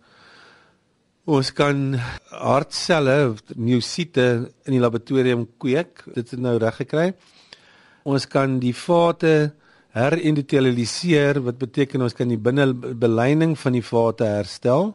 Ons 1.25 1.52
kan 1.52 1.99
hartselle, 2.31 3.37
miosiete 3.54 4.50
in 4.66 4.73
die 4.73 4.81
laboratorium 4.81 5.47
kweek. 5.59 6.02
Dit 6.14 6.31
het 6.31 6.40
nou 6.40 6.57
reg 6.59 6.76
gekry. 6.76 7.12
Ons 8.04 8.26
kan 8.26 8.59
die 8.59 8.75
vate 8.75 9.52
herendotelialiseer 9.92 11.42
wat 11.45 11.59
beteken 11.61 12.02
ons 12.02 12.16
kan 12.16 12.28
die 12.28 12.40
binnebeleining 12.40 13.59
van 13.59 13.73
die 13.73 13.85
vate 13.85 14.25
herstel. 14.25 14.95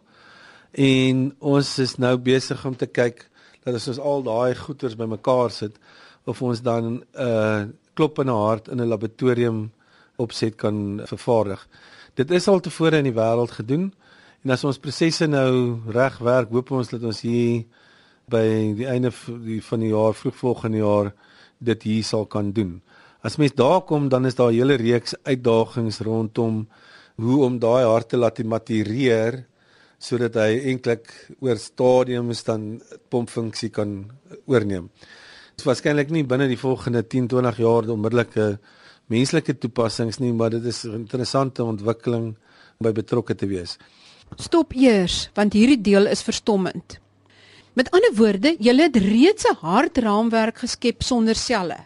En 0.78 1.32
ons 1.42 1.70
is 1.82 1.96
nou 1.98 2.14
besig 2.22 2.60
om 2.66 2.76
te 2.78 2.86
kyk 2.86 3.24
dat 3.66 3.74
as 3.80 3.88
ons 3.90 3.98
al 3.98 4.22
daai 4.22 4.54
goeters 4.56 4.94
bymekaar 4.96 5.50
sit 5.50 5.80
of 6.30 6.42
ons 6.46 6.62
dan 6.62 6.86
'n 6.86 7.04
uh, 7.18 7.66
kloppende 7.96 8.32
hart 8.32 8.68
in 8.68 8.82
'n 8.82 8.88
laboratorium 8.88 9.72
opset 10.18 10.56
kan 10.56 11.02
vervaardig. 11.06 11.68
Dit 12.14 12.32
is 12.32 12.48
al 12.48 12.60
tevore 12.60 12.98
in 12.98 13.10
die 13.10 13.18
wêreld 13.18 13.52
gedoen 13.52 13.94
en 14.44 14.52
as 14.52 14.64
ons 14.64 14.78
prosesse 14.78 15.28
nou 15.28 15.82
reg 15.88 16.18
werk, 16.18 16.50
hoop 16.50 16.72
ons 16.72 16.90
dat 16.90 17.04
ons 17.04 17.22
hier 17.22 17.66
by 18.30 18.74
die 18.78 18.88
einde 18.88 19.12
van 19.12 19.80
die 19.80 19.90
jaar, 19.90 20.14
vroeg 20.14 20.36
volgende 20.36 20.78
jaar 20.78 21.14
dit 21.58 21.84
hier 21.84 22.04
sal 22.04 22.26
kan 22.26 22.52
doen. 22.52 22.82
As 23.24 23.38
mens 23.38 23.56
daar 23.56 23.82
kom, 23.82 24.10
dan 24.10 24.26
is 24.26 24.36
daar 24.36 24.52
'n 24.52 24.56
hele 24.56 24.76
reeks 24.76 25.16
uitdagings 25.24 26.00
rondom 26.00 26.68
hoe 27.16 27.46
om 27.46 27.60
daai 27.60 27.86
hart 27.86 28.10
te 28.10 28.18
laat 28.18 28.44
matureer 28.44 29.46
sodat 30.00 30.36
hy 30.38 30.60
eintlik 30.72 31.10
oor 31.42 31.58
stadiums 31.58 32.44
dan 32.44 32.82
pompfunksie 33.10 33.70
kan 33.74 34.12
oorneem. 34.46 34.90
Dit 35.58 35.66
is 35.66 35.70
waarskynlik 35.70 36.12
nie 36.14 36.24
binne 36.24 36.48
die 36.48 36.60
volgende 36.60 37.02
10-20 37.02 37.62
jaar 37.64 37.90
onmiddellike 37.90 38.58
menslike 39.10 39.58
toepassings 39.58 40.20
nie, 40.20 40.34
maar 40.34 40.52
dit 40.54 40.66
is 40.66 40.86
'n 40.86 40.94
interessante 40.94 41.64
ontwikkeling 41.64 42.36
by 42.80 42.92
betrokke 42.92 43.36
te 43.36 43.48
wees. 43.48 43.78
Stop 44.36 44.74
eers, 44.74 45.30
want 45.34 45.54
hierdie 45.54 45.82
deel 45.82 46.08
is 46.08 46.22
verstommend. 46.22 47.00
Met 47.74 47.92
ander 47.92 48.14
woorde, 48.18 48.56
jy 48.60 48.74
het 48.76 48.96
reeds 48.96 49.46
'n 49.46 49.56
hartraamwerk 49.62 50.58
geskep 50.58 51.02
sonder 51.04 51.36
selle. 51.36 51.78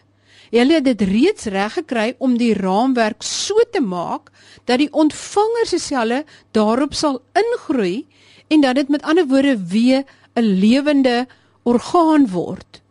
Hulle 0.52 0.74
het 0.76 0.84
dit 0.84 1.02
reeds 1.08 1.46
reg 1.48 1.78
gekry 1.78 2.10
om 2.20 2.34
die 2.36 2.52
raamwerk 2.52 3.24
so 3.24 3.56
te 3.72 3.80
maak 3.80 4.28
dat 4.68 4.82
die 4.82 4.90
ontvanger 4.92 5.68
se 5.70 5.78
selle 5.80 6.18
daarop 6.52 6.92
sal 6.92 7.22
ingroei 7.40 8.04
en 8.52 8.60
dat 8.60 8.76
dit 8.76 8.90
met 8.92 9.06
ander 9.08 9.24
woorde 9.30 9.56
weer 9.72 10.04
'n 10.36 10.44
lewende 10.60 11.26
orgaan 11.64 12.26
word. 12.28 12.82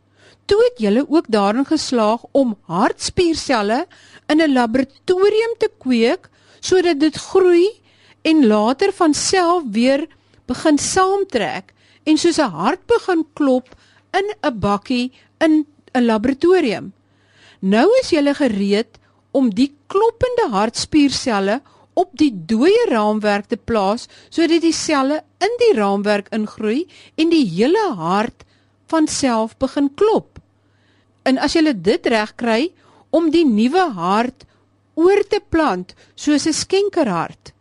Toe 0.46 0.58
het 0.64 0.82
julle 0.82 1.06
ook 1.10 1.28
daarin 1.30 1.66
geslaag 1.66 2.26
om 2.32 2.58
hartspierselle 2.66 3.86
in 4.28 4.42
'n 4.42 4.54
laboratorium 4.54 5.54
te 5.58 5.70
kweek 5.78 6.30
sodat 6.60 7.00
dit 7.00 7.16
groei 7.16 7.70
en 8.22 8.48
later 8.48 8.92
van 8.94 9.14
self 9.14 9.64
weer 9.72 10.08
begin 10.46 10.78
saamtrek 10.78 11.74
en 12.04 12.18
soos 12.18 12.40
'n 12.40 12.50
hart 12.50 12.86
begin 12.86 13.26
klop 13.34 13.68
in 14.14 14.34
'n 14.42 14.60
bakkie 14.60 15.12
in 15.38 15.66
'n 15.94 16.06
laboratorium. 16.06 16.94
Nou 17.62 17.86
is 18.02 18.10
jy 18.10 18.34
gereed 18.34 18.98
om 19.32 19.52
die 19.54 19.70
kloppende 19.88 20.50
hartspierselle 20.50 21.62
op 21.94 22.10
die 22.18 22.32
dooie 22.34 22.88
raamwerk 22.90 23.52
te 23.52 23.58
plaas 23.58 24.08
sodat 24.30 24.64
die 24.64 24.74
selle 24.74 25.22
in 25.44 25.58
die 25.62 25.74
raamwerk 25.78 26.32
ingroei 26.34 26.88
en 27.18 27.30
die 27.30 27.46
hele 27.46 27.94
hart 28.00 28.46
van 28.90 29.08
self 29.08 29.58
begin 29.58 29.92
klop. 29.96 30.40
En 31.24 31.38
as 31.38 31.54
jy 31.56 31.74
dit 31.74 32.08
reg 32.08 32.34
kry 32.36 32.72
om 33.12 33.30
die 33.30 33.46
nuwe 33.46 33.92
hart 33.94 34.48
oor 34.96 35.22
te 35.30 35.40
plant 35.40 35.94
soos 36.16 36.48
'n 36.48 36.54
skenkerhart. 36.54 37.54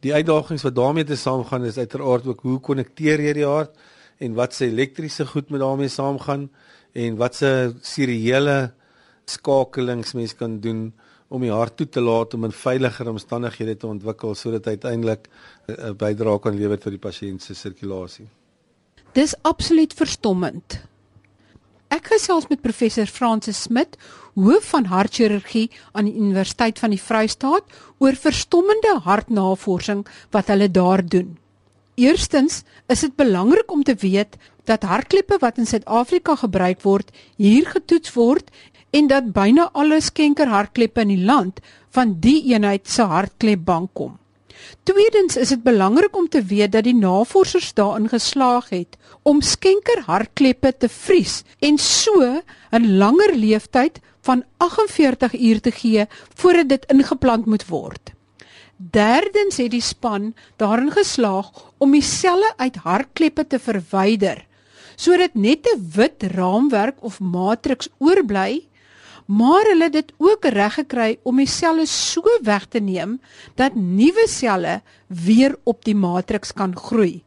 Die 0.00 0.14
uitdagings 0.14 0.62
wat 0.62 0.74
daarmee 0.74 1.04
te 1.04 1.16
saamgaan 1.16 1.64
is 1.64 1.78
uiteraard 1.78 2.26
ook 2.26 2.40
hoe 2.40 2.60
konnekteer 2.60 3.20
jy 3.20 3.32
die 3.32 3.46
hart 3.46 3.74
en 4.18 4.34
wat 4.34 4.54
se 4.54 4.66
elektriese 4.66 5.26
goed 5.26 5.50
met 5.50 5.60
daarmee 5.60 5.88
saamgaan 5.88 6.50
en 6.92 7.16
wat 7.16 7.34
se 7.34 7.74
seriële 7.82 8.72
skakelings 9.26 10.14
mens 10.14 10.34
kan 10.38 10.60
doen 10.62 10.92
om 11.34 11.42
die 11.42 11.50
hart 11.50 11.74
toe 11.80 11.88
te 11.90 12.00
laat 12.00 12.34
om 12.36 12.46
in 12.46 12.52
veiliger 12.54 13.08
omstandighede 13.10 13.74
te 13.82 13.88
ontwikkel 13.88 14.36
sodat 14.38 14.68
hy 14.68 14.76
uiteindelik 14.78 15.26
'n 15.66 15.96
bydrae 15.98 16.38
kan 16.38 16.54
lewer 16.54 16.78
tot 16.78 16.94
die 16.94 17.02
pasiënt 17.02 17.42
se 17.42 17.54
sirkulasie. 17.54 18.28
Dis 19.14 19.34
absoluut 19.42 19.94
verstommend. 19.94 20.78
Ek 21.90 22.06
gesels 22.06 22.46
met 22.48 22.62
professor 22.62 23.06
Francis 23.06 23.62
Smit, 23.62 23.96
hoof 24.34 24.64
van 24.70 24.84
hartchirurgie 24.84 25.70
aan 25.92 26.04
die 26.04 26.14
Universiteit 26.14 26.78
van 26.78 26.90
die 26.90 27.02
Vrystaat 27.02 27.64
oor 27.98 28.14
verstommende 28.14 29.00
hartnavorsing 29.02 30.06
wat 30.30 30.46
hulle 30.46 30.70
daar 30.70 31.02
doen. 31.02 31.38
Eerstens 31.96 32.62
is 32.86 33.00
dit 33.00 33.16
belangrik 33.16 33.72
om 33.72 33.82
te 33.82 33.94
weet 33.94 34.36
dat 34.64 34.82
hartkleppe 34.82 35.38
wat 35.40 35.58
in 35.58 35.66
Suid-Afrika 35.66 36.36
gebruik 36.36 36.82
word, 36.82 37.10
hier 37.36 37.66
getoets 37.66 38.12
word 38.12 38.50
en 38.96 39.08
dat 39.10 39.32
byna 39.36 39.68
alle 39.76 39.98
skenkerhartkleppe 40.00 41.04
in 41.04 41.12
die 41.12 41.24
land 41.28 41.60
van 41.96 42.14
die 42.22 42.38
eenheid 42.52 42.88
se 42.88 43.04
hartklepbank 43.10 43.92
kom. 43.92 44.16
Tweedens 44.88 45.36
is 45.36 45.52
dit 45.52 45.62
belangrik 45.62 46.16
om 46.16 46.28
te 46.28 46.42
weet 46.42 46.72
dat 46.72 46.86
die 46.86 46.96
navorsers 46.96 47.72
daarin 47.76 48.08
geslaag 48.08 48.70
het 48.72 48.96
om 49.22 49.42
skenkerhartkleppe 49.44 50.72
te 50.78 50.88
vries 50.88 51.42
en 51.60 51.78
so 51.78 52.42
'n 52.72 52.96
langer 52.98 53.34
lewensduur 53.34 54.00
van 54.26 54.44
48 54.56 55.34
uur 55.34 55.60
te 55.60 55.70
gee 55.70 56.06
voordat 56.34 56.68
dit 56.68 56.84
ingeplant 56.92 57.46
moet 57.46 57.66
word. 57.66 58.12
Derdens 58.76 59.56
het 59.56 59.70
die 59.70 59.80
span 59.80 60.34
daarin 60.56 60.90
geslaag 60.90 61.50
om 61.78 61.92
die 61.92 62.02
selle 62.02 62.52
uit 62.56 62.76
hartkleppe 62.76 63.46
te 63.46 63.58
verwyder 63.58 64.46
sodat 64.96 65.34
net 65.34 65.66
'n 65.66 65.90
wit 65.96 66.22
raamwerk 66.22 66.96
of 67.00 67.20
matriks 67.20 67.88
oorbly 67.98 68.66
maar 69.26 69.66
hulle 69.66 69.88
het 69.88 69.92
dit 69.92 70.12
ook 70.22 70.44
reg 70.54 70.74
gekry 70.78 71.18
om 71.22 71.36
die 71.42 71.50
selle 71.50 71.86
so 71.90 72.22
weg 72.42 72.66
te 72.70 72.80
neem 72.80 73.18
dat 73.54 73.74
nuwe 73.74 74.26
selle 74.30 74.80
weer 75.08 75.56
op 75.64 75.84
die 75.84 75.94
matriks 75.94 76.52
kan 76.52 76.76
groei. 76.76 77.22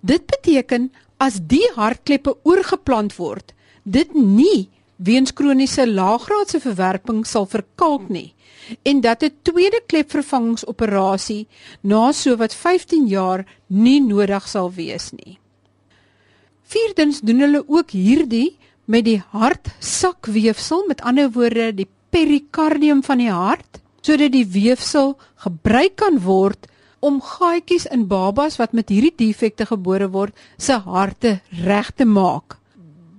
Dit 0.00 0.26
beteken 0.26 0.90
as 1.16 1.40
die 1.40 1.66
hartkleppe 1.76 2.36
oorgeplant 2.42 3.16
word, 3.16 3.54
dit 3.84 4.14
nie 4.14 4.70
weens 4.96 5.32
kroniese 5.32 5.86
laaggraadse 5.88 6.60
verwerping 6.60 7.24
sal 7.26 7.46
verkalk 7.50 8.08
nie 8.08 8.34
en 8.82 9.00
dat 9.00 9.22
'n 9.22 9.32
tweede 9.42 9.80
klepvervangingsoperasie 9.86 11.46
na 11.82 12.12
sowat 12.12 12.54
15 12.54 13.06
jaar 13.06 13.46
nie 13.66 14.00
nodig 14.00 14.48
sal 14.48 14.72
wees 14.72 15.10
nie. 15.12 15.38
Vierdens 16.62 17.20
doen 17.20 17.40
hulle 17.40 17.64
ook 17.66 17.90
hierdie 17.90 18.56
met 18.84 19.06
die 19.06 19.20
hartsakweefsel, 19.32 20.84
met 20.88 21.02
ander 21.02 21.30
woorde 21.32 21.72
die 21.74 21.88
perikardium 22.14 23.02
van 23.02 23.22
die 23.22 23.32
hart, 23.32 23.80
sodat 24.04 24.34
die 24.34 24.46
weefsel 24.46 25.16
gebruik 25.44 25.96
kan 26.02 26.20
word 26.24 26.68
om 27.04 27.20
gaatjies 27.20 27.86
in 27.92 28.06
babas 28.08 28.56
wat 28.60 28.72
met 28.72 28.92
hierdie 28.92 29.14
defekte 29.16 29.66
gebore 29.68 30.08
word, 30.12 30.32
se 30.56 30.76
harte 30.86 31.38
reg 31.64 31.90
te 31.96 32.06
maak. 32.08 32.58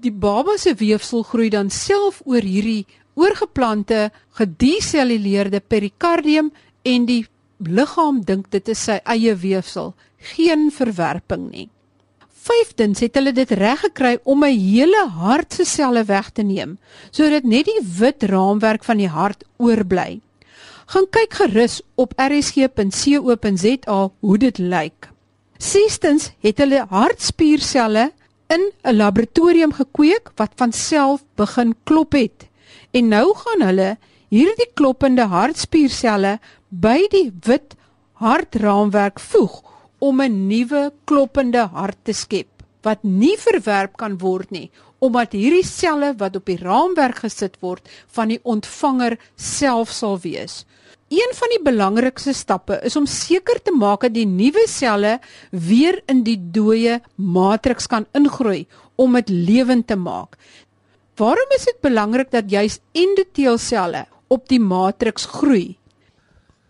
Die 0.02 0.14
baba 0.14 0.58
se 0.62 0.76
weefsel 0.78 1.26
groei 1.26 1.50
dan 1.54 1.70
self 1.74 2.22
oor 2.26 2.46
hierdie 2.46 2.86
oorgeplante 3.16 4.10
gedeselluleerde 4.38 5.62
perikardium 5.62 6.52
en 6.86 7.06
die 7.10 7.24
liggaam 7.58 8.22
dink 8.26 8.50
dit 8.54 8.74
is 8.74 8.84
sy 8.90 9.00
eie 9.06 9.36
weefsel, 9.40 9.94
geen 10.36 10.70
verwerping 10.74 11.50
nie. 11.52 11.70
Vyftens 12.46 13.02
het 13.02 13.16
hulle 13.18 13.32
dit 13.34 13.52
reg 13.58 13.80
gekry 13.82 14.18
om 14.24 14.44
'n 14.46 14.60
hele 14.60 15.08
hart 15.18 15.54
se 15.54 15.66
selle 15.66 16.04
weg 16.06 16.30
te 16.30 16.44
neem 16.44 16.78
sodat 17.12 17.44
net 17.44 17.66
die 17.66 17.82
wit 18.00 18.24
raamwerk 18.24 18.84
van 18.84 18.98
die 18.98 19.10
hart 19.10 19.44
oorbly. 19.58 20.22
Gaan 20.86 21.08
kyk 21.10 21.34
gerus 21.34 21.82
op 21.96 22.14
rsg.co.za 22.18 24.00
hoe 24.20 24.38
dit 24.38 24.58
lyk. 24.58 25.10
Sestens 25.58 26.32
het 26.40 26.58
hulle 26.58 26.86
hartspierselle 26.90 28.12
in 28.48 28.72
'n 28.84 28.96
laboratorium 28.96 29.74
gekweek 29.74 30.30
wat 30.36 30.52
van 30.56 30.72
self 30.72 31.24
begin 31.36 31.76
klop 31.84 32.12
het. 32.12 32.48
En 32.92 33.08
nou 33.08 33.34
gaan 33.36 33.62
hulle 33.68 33.98
hierdie 34.30 34.70
kloppende 34.74 35.26
hartspierselle 35.26 36.40
by 36.70 37.08
die 37.10 37.32
wit 37.42 37.74
hartraamwerk 38.14 39.20
voeg 39.20 39.75
om 40.06 40.22
'n 40.22 40.48
nuwe 40.48 40.92
kloppende 41.10 41.64
hart 41.78 41.98
te 42.04 42.14
skep 42.14 42.52
wat 42.86 43.04
nie 43.04 43.36
verwerp 43.42 43.98
kan 43.98 44.18
word 44.22 44.52
nie 44.52 44.70
omdat 45.06 45.36
hierdie 45.38 45.66
selle 45.66 46.14
wat 46.20 46.36
op 46.40 46.46
die 46.50 46.62
raamwerk 46.62 47.24
gesit 47.26 47.58
word 47.62 47.90
van 48.16 48.32
die 48.32 48.40
ontvanger 48.44 49.18
self 49.36 49.92
sal 49.92 50.18
wees. 50.24 50.64
Een 51.14 51.34
van 51.38 51.52
die 51.54 51.62
belangrikste 51.62 52.34
stappe 52.34 52.80
is 52.88 52.96
om 52.98 53.06
seker 53.06 53.60
te 53.62 53.74
maak 53.76 54.08
dat 54.08 54.16
die 54.16 54.26
nuwe 54.26 54.66
selle 54.72 55.20
weer 55.52 56.00
in 56.10 56.24
die 56.26 56.38
dooie 56.38 57.00
matriks 57.16 57.88
kan 57.88 58.08
ingroei 58.18 58.66
om 58.96 59.14
dit 59.20 59.30
lewend 59.30 59.88
te 59.88 59.96
maak. 59.96 60.40
Waarom 61.20 61.54
is 61.56 61.68
dit 61.70 61.78
belangrik 61.86 62.32
dat 62.32 62.50
juis 62.50 62.80
endoteelselle 62.94 64.06
op 64.28 64.48
die 64.50 64.60
matriks 64.60 65.28
groei? 65.38 65.78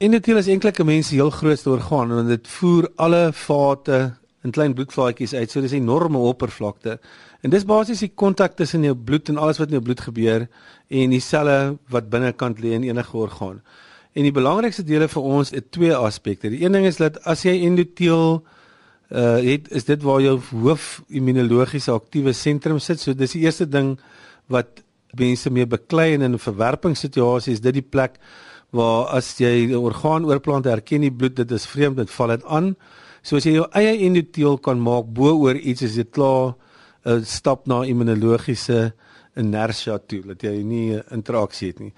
Endoteel 0.03 0.41
is 0.41 0.49
eintlik 0.51 0.79
'n 0.79 0.85
mens 0.85 1.07
se 1.07 1.15
heel 1.15 1.29
grootste 1.29 1.69
orgaan 1.69 2.09
want 2.09 2.27
dit 2.27 2.47
voer 2.47 2.89
alle 2.95 3.29
vate 3.31 4.13
in 4.43 4.51
klein 4.51 4.73
bloedvaatjies 4.73 5.33
uit. 5.33 5.51
So 5.51 5.61
dis 5.61 5.71
'n 5.71 5.75
enorme 5.87 6.17
oppervlakte. 6.17 6.99
En 7.41 7.49
dis 7.49 7.65
basies 7.65 7.99
die 7.99 8.11
kontak 8.15 8.55
tussen 8.55 8.83
jou 8.83 8.95
bloed 8.95 9.29
en 9.29 9.37
alles 9.37 9.57
wat 9.57 9.67
in 9.67 9.73
jou 9.73 9.83
bloed 9.83 10.01
gebeur 10.01 10.47
en 10.87 11.09
die 11.09 11.19
selle 11.19 11.77
wat 11.87 12.09
binnekant 12.09 12.59
lê 12.59 12.73
in 12.73 12.83
enige 12.83 13.17
orgaan. 13.17 13.61
En 14.13 14.23
die 14.23 14.31
belangrikste 14.31 14.83
dele 14.83 15.07
vir 15.07 15.21
ons 15.21 15.49
het 15.49 15.71
twee 15.71 15.95
aspekte. 15.95 16.49
Die 16.49 16.65
een 16.65 16.71
ding 16.71 16.85
is 16.85 16.97
dat 16.97 17.23
as 17.23 17.43
jy 17.43 17.63
endoteel 17.63 18.43
uh 19.11 19.37
het 19.37 19.71
is 19.71 19.85
dit 19.85 20.03
waar 20.03 20.21
jou 20.21 20.41
hoof 20.51 21.03
immunologiese 21.07 21.91
aktiewe 21.91 22.33
sentrum 22.33 22.79
sit. 22.79 22.99
So 22.99 23.13
dis 23.13 23.31
die 23.31 23.41
eerste 23.41 23.69
ding 23.69 23.99
wat 24.47 24.83
mense 25.13 25.49
mee 25.49 25.65
beklei 25.65 26.13
in 26.13 26.33
'n 26.33 26.39
verwerpingssituasie 26.39 27.53
is 27.53 27.61
dit 27.61 27.73
die 27.73 27.89
plek 27.89 28.19
waar 28.71 29.07
as 29.07 29.37
jy 29.39 29.67
'n 29.67 29.75
orgaan 29.75 30.25
oorplant 30.25 30.65
herken 30.65 31.01
die 31.01 31.11
bloed 31.11 31.35
dit 31.35 31.51
is 31.51 31.65
vreemd 31.65 31.97
dit 31.97 32.09
val 32.09 32.27
dit 32.27 32.43
aan. 32.45 32.75
So 33.21 33.37
as 33.37 33.45
jy 33.45 33.53
jou 33.53 33.67
eie 33.73 34.05
endoteel 34.05 34.57
kan 34.57 34.79
maak 34.79 35.05
bo 35.05 35.37
oor 35.37 35.55
iets 35.55 35.81
is 35.81 35.95
dit 35.95 36.11
klaar 36.11 36.55
'n 37.05 37.23
stap 37.23 37.67
na 37.67 37.83
immunologiese 37.83 38.93
inertia 39.35 39.97
toe 39.97 40.21
dat 40.21 40.43
jy 40.43 40.63
nie 40.63 41.01
interaksie 41.11 41.67
het 41.67 41.79
nie. 41.79 41.93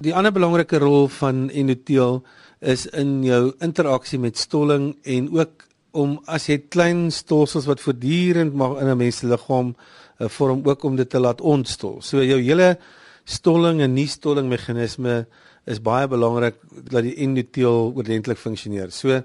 Die 0.00 0.14
ander 0.14 0.32
belangrike 0.32 0.78
rol 0.78 1.08
van 1.08 1.50
endoteel 1.50 2.22
is 2.60 2.86
in 2.86 3.22
jou 3.22 3.52
interaksie 3.60 4.18
met 4.18 4.38
stolling 4.38 4.96
en 5.04 5.28
ook 5.30 5.66
om 5.92 6.16
as 6.26 6.48
jy 6.48 6.58
klein 6.72 7.10
stolsels 7.12 7.66
wat 7.68 7.82
voortdurend 7.84 8.54
mag 8.54 8.80
in 8.80 8.88
'n 8.88 8.96
mens 8.96 9.16
se 9.18 9.26
liggaam 9.26 9.74
uh, 10.18 10.28
vorm 10.28 10.62
ook 10.64 10.84
om 10.84 10.96
dit 10.96 11.10
te 11.10 11.20
laat 11.20 11.40
ontstol. 11.40 12.00
So 12.00 12.22
jou 12.22 12.40
hele 12.40 12.78
stolling 13.24 13.80
en 13.80 13.94
nie 13.94 14.06
stolling 14.06 14.48
meganisme 14.48 15.26
is 15.66 15.80
baie 15.82 16.08
belangrik 16.08 16.58
dat 16.90 17.02
die 17.02 17.16
endoteel 17.22 17.92
oordentlik 17.94 18.38
funksioneer. 18.38 18.90
So 18.90 19.22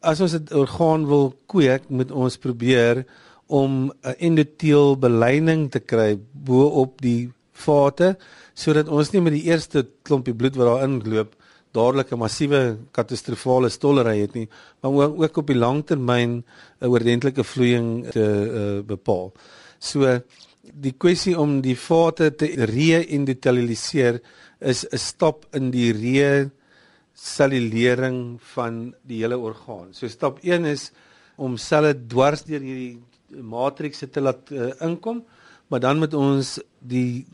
as 0.00 0.20
ons 0.20 0.34
'n 0.34 0.48
orgaan 0.54 1.06
wil 1.06 1.34
kweek, 1.46 1.88
moet 1.88 2.10
ons 2.10 2.36
probeer 2.36 3.04
om 3.46 3.92
'n 4.02 4.14
endoteel 4.18 4.96
beleining 4.96 5.70
te 5.70 5.80
kry 5.80 6.18
bo 6.32 6.66
op 6.66 7.00
die 7.00 7.32
vate 7.52 8.16
sodat 8.54 8.88
ons 8.88 9.12
nie 9.12 9.20
met 9.20 9.32
die 9.32 9.46
eerste 9.50 9.86
klompie 10.02 10.34
bloed 10.34 10.56
wat 10.56 10.66
daar 10.66 10.84
inloop 10.84 11.34
dadelik 11.72 12.12
'n 12.12 12.18
massiewe 12.18 12.76
katastrofale 12.92 13.68
stollery 13.68 14.20
het 14.20 14.34
nie, 14.34 14.48
maar 14.80 14.92
ook 14.92 15.36
op 15.36 15.46
die 15.46 15.56
lang 15.56 15.84
termyn 15.86 16.44
'n 16.80 16.86
oordentlike 16.86 17.44
vloeiing 17.44 18.10
te 18.10 18.24
uh, 18.24 18.86
bepaal. 18.86 19.32
So 19.78 20.20
die 20.62 20.94
kwessie 20.98 21.38
om 21.38 21.60
die 21.60 21.76
vate 21.76 22.34
te 22.34 22.46
re-endotelialiseer 22.46 24.20
is 24.60 24.84
'n 24.84 24.98
stap 24.98 25.46
in 25.54 25.70
die 25.70 25.92
re-cellulering 25.92 28.40
van 28.54 28.94
die 29.06 29.22
hele 29.22 29.38
orgaan. 29.38 29.94
So 29.94 30.08
stap 30.08 30.38
1 30.42 30.64
is 30.64 30.90
om 31.36 31.56
selle 31.56 31.94
dwars 31.94 32.42
deur 32.42 32.60
hierdie 32.60 32.98
matriks 33.30 34.04
te 34.10 34.20
laat 34.20 34.50
uh, 34.50 34.72
inkom, 34.80 35.24
maar 35.68 35.80
dan 35.80 35.98
moet 35.98 36.14
ons 36.14 36.60
die 36.80 37.26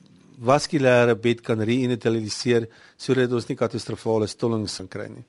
vaskulêre 0.43 1.15
bed 1.15 1.43
kan 1.43 1.61
re-endotelialiseer 1.61 2.67
sodat 2.99 3.33
ons 3.33 3.49
nie 3.49 3.57
katastrofale 3.57 4.27
stollings 4.27 4.77
kan 4.77 4.89
kry 4.89 5.09
nie. 5.09 5.25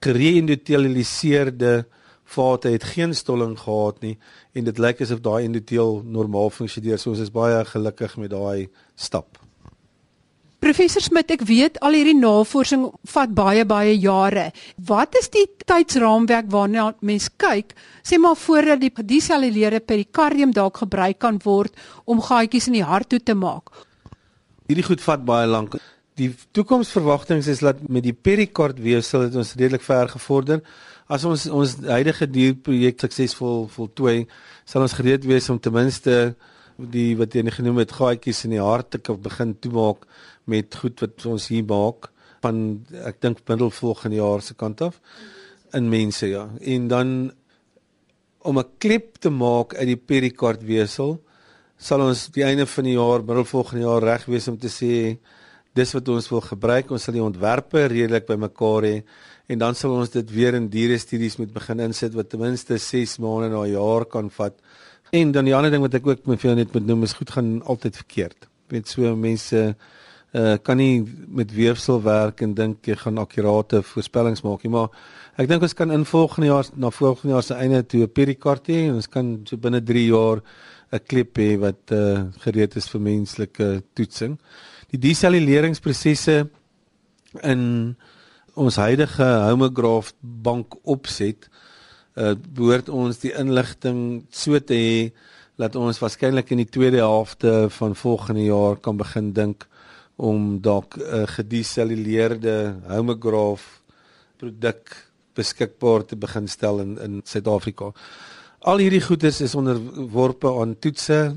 Ge-endotelialiseerde 0.00 1.84
vate 2.26 2.74
het 2.74 2.84
geen 2.84 3.14
stolling 3.14 3.58
gehad 3.58 4.02
nie 4.02 4.18
en 4.54 4.64
dit 4.64 4.78
lyk 4.78 5.00
asof 5.00 5.22
daai 5.22 5.46
endoteel 5.46 6.02
normaal 6.04 6.50
funksioneer. 6.50 6.98
So 6.98 7.10
ons 7.10 7.22
is 7.22 7.34
baie 7.34 7.64
gelukkig 7.64 8.16
met 8.16 8.30
daai 8.30 8.68
stap. 8.94 9.45
Professor 10.66 10.98
Smit, 10.98 11.28
ek 11.30 11.44
weet 11.46 11.76
al 11.86 11.94
hierdie 11.94 12.16
navorsing 12.18 12.88
vat 13.12 13.30
baie 13.38 13.62
baie 13.70 13.92
jare. 14.02 14.48
Wat 14.88 15.14
is 15.14 15.28
die 15.30 15.44
tydsraamwerk 15.62 16.48
waarna 16.50 16.88
mens 17.06 17.28
kyk? 17.38 17.70
Sê 18.02 18.18
maar 18.18 18.34
voordat 18.40 18.82
die 18.82 18.90
deselluleerde 19.12 19.78
perikardium 19.86 20.50
dalk 20.56 20.80
gebruik 20.82 21.20
kan 21.22 21.38
word 21.44 21.78
om 22.02 22.18
gaatjies 22.18 22.66
in 22.72 22.80
die 22.80 22.82
hart 22.88 23.12
toe 23.14 23.22
te 23.22 23.38
maak. 23.38 23.70
Hierdie 24.66 24.88
goed 24.88 25.06
vat 25.06 25.22
baie 25.28 25.46
lank. 25.46 25.78
Die 26.18 26.32
toekomsverwagtinge 26.58 27.46
is 27.46 27.62
dat 27.62 27.86
met 27.86 28.02
die 28.08 28.16
perikardweefsel 28.16 29.28
het 29.28 29.38
ons 29.38 29.54
redelik 29.54 29.86
ver 29.86 30.10
gevorder. 30.16 30.66
As 31.06 31.22
ons 31.30 31.46
ons 31.46 31.78
huidige 31.86 32.26
dierprojek 32.26 33.06
suksesvol 33.06 33.68
voltooi, 33.70 34.24
sal 34.66 34.82
ons 34.82 34.98
gereed 34.98 35.30
wees 35.30 35.46
om 35.46 35.62
ten 35.62 35.78
minste 35.78 36.34
die 36.76 37.12
wat 37.16 37.32
jy 37.38 37.46
genoem 37.54 37.78
het 37.80 37.94
gaatjies 37.94 38.44
in 38.44 38.58
die 38.58 38.64
hart 38.64 38.98
te 38.98 39.14
begin 39.14 39.54
toemaak 39.62 40.02
met 40.46 40.74
goed 40.74 41.00
wat 41.04 41.26
ons 41.26 41.48
hier 41.52 41.64
maak 41.64 42.10
van 42.44 42.86
ek 43.08 43.20
dink 43.24 43.42
middel 43.48 43.70
volgende 43.70 44.20
jaar 44.20 44.42
se 44.42 44.54
kant 44.54 44.80
af 44.80 45.00
in 45.74 45.90
mense 45.90 46.28
ja. 46.30 46.48
En 46.60 46.88
dan 46.88 47.32
om 48.46 48.58
'n 48.58 48.70
klep 48.78 49.18
te 49.18 49.30
maak 49.30 49.74
uit 49.74 49.86
die 49.86 50.02
perikardweefsel 50.10 51.18
sal 51.76 52.00
ons 52.00 52.28
die 52.32 52.44
einde 52.44 52.66
van 52.66 52.84
die 52.84 52.96
jaar, 52.96 53.24
middel 53.24 53.44
volgende 53.44 53.84
jaar 53.84 54.02
reg 54.02 54.24
wees 54.26 54.48
om 54.48 54.58
te 54.58 54.68
sê 54.72 55.18
dis 55.76 55.92
wat 55.92 56.08
ons 56.08 56.28
wil 56.32 56.40
gebruik. 56.40 56.90
Ons 56.90 57.04
sal 57.04 57.16
die 57.18 57.24
ontwerpe 57.24 57.86
redelik 57.92 58.26
bymekaar 58.26 58.82
hê 58.88 58.96
en 59.52 59.58
dan 59.58 59.74
sal 59.74 59.92
ons 59.94 60.10
dit 60.10 60.30
weer 60.34 60.56
in 60.58 60.68
diere 60.72 60.96
studies 60.98 61.36
moet 61.38 61.52
begin 61.54 61.80
insit 61.84 62.14
wat 62.16 62.30
ten 62.30 62.40
minste 62.40 62.78
6 62.78 63.18
maande 63.22 63.48
na 63.52 63.62
'n 63.62 63.72
jaar 63.72 64.04
kan 64.04 64.30
vat. 64.30 64.54
En 65.12 65.32
dan 65.32 65.44
die 65.44 65.54
ander 65.54 65.70
ding 65.70 65.82
wat 65.82 65.94
ek 65.94 66.06
ook 66.06 66.26
met 66.26 66.40
veel 66.40 66.54
net 66.54 66.72
moet 66.72 66.86
noem 66.86 67.02
is 67.02 67.12
goed 67.12 67.30
gaan 67.30 67.62
altyd 67.62 67.96
verkeerd. 67.96 68.48
Weet 68.68 68.88
so 68.88 69.16
mense 69.16 69.76
uh 70.34 70.56
kan 70.62 70.76
nie 70.76 71.04
met 71.28 71.52
weefsel 71.52 72.02
werk 72.02 72.42
en 72.42 72.54
dink 72.54 72.86
jy 72.86 72.96
gaan 72.96 73.18
akkurate 73.18 73.82
voorspellings 73.82 74.42
maak 74.42 74.64
nie, 74.64 74.72
maar 74.72 74.88
ek 75.38 75.48
dink 75.48 75.62
ons 75.62 75.74
kan 75.74 75.92
in 75.92 76.04
volgende 76.04 76.48
jaar 76.48 76.66
na 76.74 76.90
volgende 76.90 77.34
jaar 77.34 77.42
se 77.42 77.54
einde 77.54 77.82
toe 77.86 78.02
'n 78.02 78.12
perikart 78.12 78.66
hê 78.68 78.88
en 78.88 78.94
ons 78.94 79.08
kan 79.08 79.40
so 79.44 79.56
binne 79.56 79.80
3 79.80 80.06
jaar 80.06 80.42
'n 80.92 81.00
klip 81.06 81.38
hê 81.38 81.58
wat 81.58 81.92
uh, 81.92 82.26
gereed 82.44 82.76
is 82.76 82.88
vir 82.88 83.00
menslike 83.00 83.82
toetsing. 83.94 84.38
Die 84.90 84.98
deselluleringsprosesse 84.98 86.48
in 87.42 87.96
ons 88.54 88.76
huidige 88.76 89.26
homograaf 89.50 90.12
bank 90.20 90.74
opset 90.84 91.48
uh 92.16 92.32
behoort 92.34 92.88
ons 92.88 93.18
die 93.20 93.32
inligting 93.36 94.24
so 94.30 94.58
te 94.58 94.74
hê 94.74 95.12
dat 95.60 95.76
ons 95.76 95.98
waarskynlik 96.00 96.50
in 96.52 96.62
die 96.62 96.70
tweede 96.72 97.02
helfte 97.04 97.68
van 97.78 97.96
volgende 97.96 98.44
jaar 98.44 98.76
kan 98.80 98.96
begin 98.96 99.32
dink 99.36 99.66
om 100.16 100.60
dalk 100.60 100.96
'n 100.96 101.02
uh, 101.02 101.26
gedeselluleerde 101.26 102.74
homograaf 102.88 103.82
produk 104.36 105.06
beskikbaar 105.34 106.04
te 106.04 106.16
begin 106.16 106.48
stel 106.48 106.80
in 106.80 106.98
in 106.98 107.20
Suid-Afrika. 107.24 107.92
Al 108.60 108.78
hierdie 108.78 109.04
goederes 109.04 109.40
is 109.40 109.54
onderworpe 109.54 110.48
aan 110.60 110.78
toetse. 110.78 111.36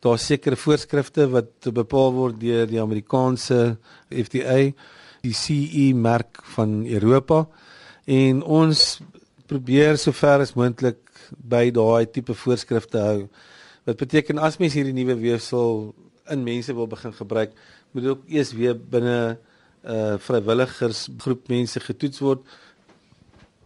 Daar's 0.00 0.26
sekere 0.26 0.56
voorskrifte 0.56 1.28
wat 1.30 1.68
bepaal 1.72 2.12
word 2.12 2.40
deur 2.40 2.66
die 2.66 2.80
Amerikaanse 2.80 3.76
FDA, 4.10 4.72
die 5.22 5.32
CE 5.32 5.92
merk 5.94 6.40
van 6.56 6.82
Europa 6.86 7.46
en 8.04 8.42
ons 8.42 9.00
probeer 9.48 9.96
sover 10.00 10.44
as 10.44 10.52
moontlik 10.56 11.00
by 11.38 11.70
daai 11.72 12.04
tipe 12.12 12.34
voorskrifte 12.36 13.00
hou. 13.00 13.28
Wat 13.84 14.00
beteken 14.00 14.40
as 14.40 14.58
mens 14.60 14.76
hierdie 14.76 14.96
nuwe 14.96 15.16
weefsel 15.20 15.94
in 16.32 16.44
mense 16.44 16.72
wil 16.76 16.88
begin 16.88 17.12
gebruik, 17.12 17.52
moet 17.94 18.06
ook 18.10 18.22
eers 18.28 18.52
weer 18.52 18.76
binne 18.76 19.38
'n 19.84 19.92
uh, 19.92 20.14
vrywilligersgroep 20.18 21.48
mense 21.48 21.80
getoets 21.80 22.18
word. 22.18 22.40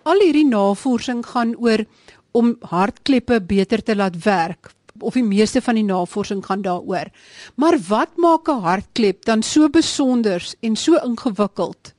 Al 0.03 0.21
hierdie 0.21 0.47
navorsing 0.47 1.23
gaan 1.27 1.55
oor 1.57 1.85
om 2.33 2.57
hartkleppe 2.61 3.41
beter 3.41 3.83
te 3.83 3.97
laat 3.97 4.19
werk 4.25 4.73
of 4.99 5.15
die 5.15 5.25
meeste 5.25 5.63
van 5.63 5.79
die 5.79 5.87
navorsing 5.87 6.43
gaan 6.47 6.63
daaroor. 6.63 7.11
Maar 7.55 7.79
wat 7.89 8.17
maak 8.17 8.49
'n 8.49 8.63
hartklep 8.67 9.25
dan 9.25 9.43
so 9.43 9.69
besonder 9.69 10.43
en 10.61 10.77
so 10.77 10.95
ingewikkeld 10.95 11.95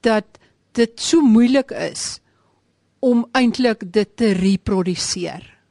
dat 0.00 0.24
dit 0.72 1.00
so 1.00 1.20
moeilik 1.20 1.70
is 1.70 2.20
om 2.98 3.26
eintlik 3.32 3.92
dit 3.92 4.16
te 4.16 4.32
reproduseer? 4.32 5.61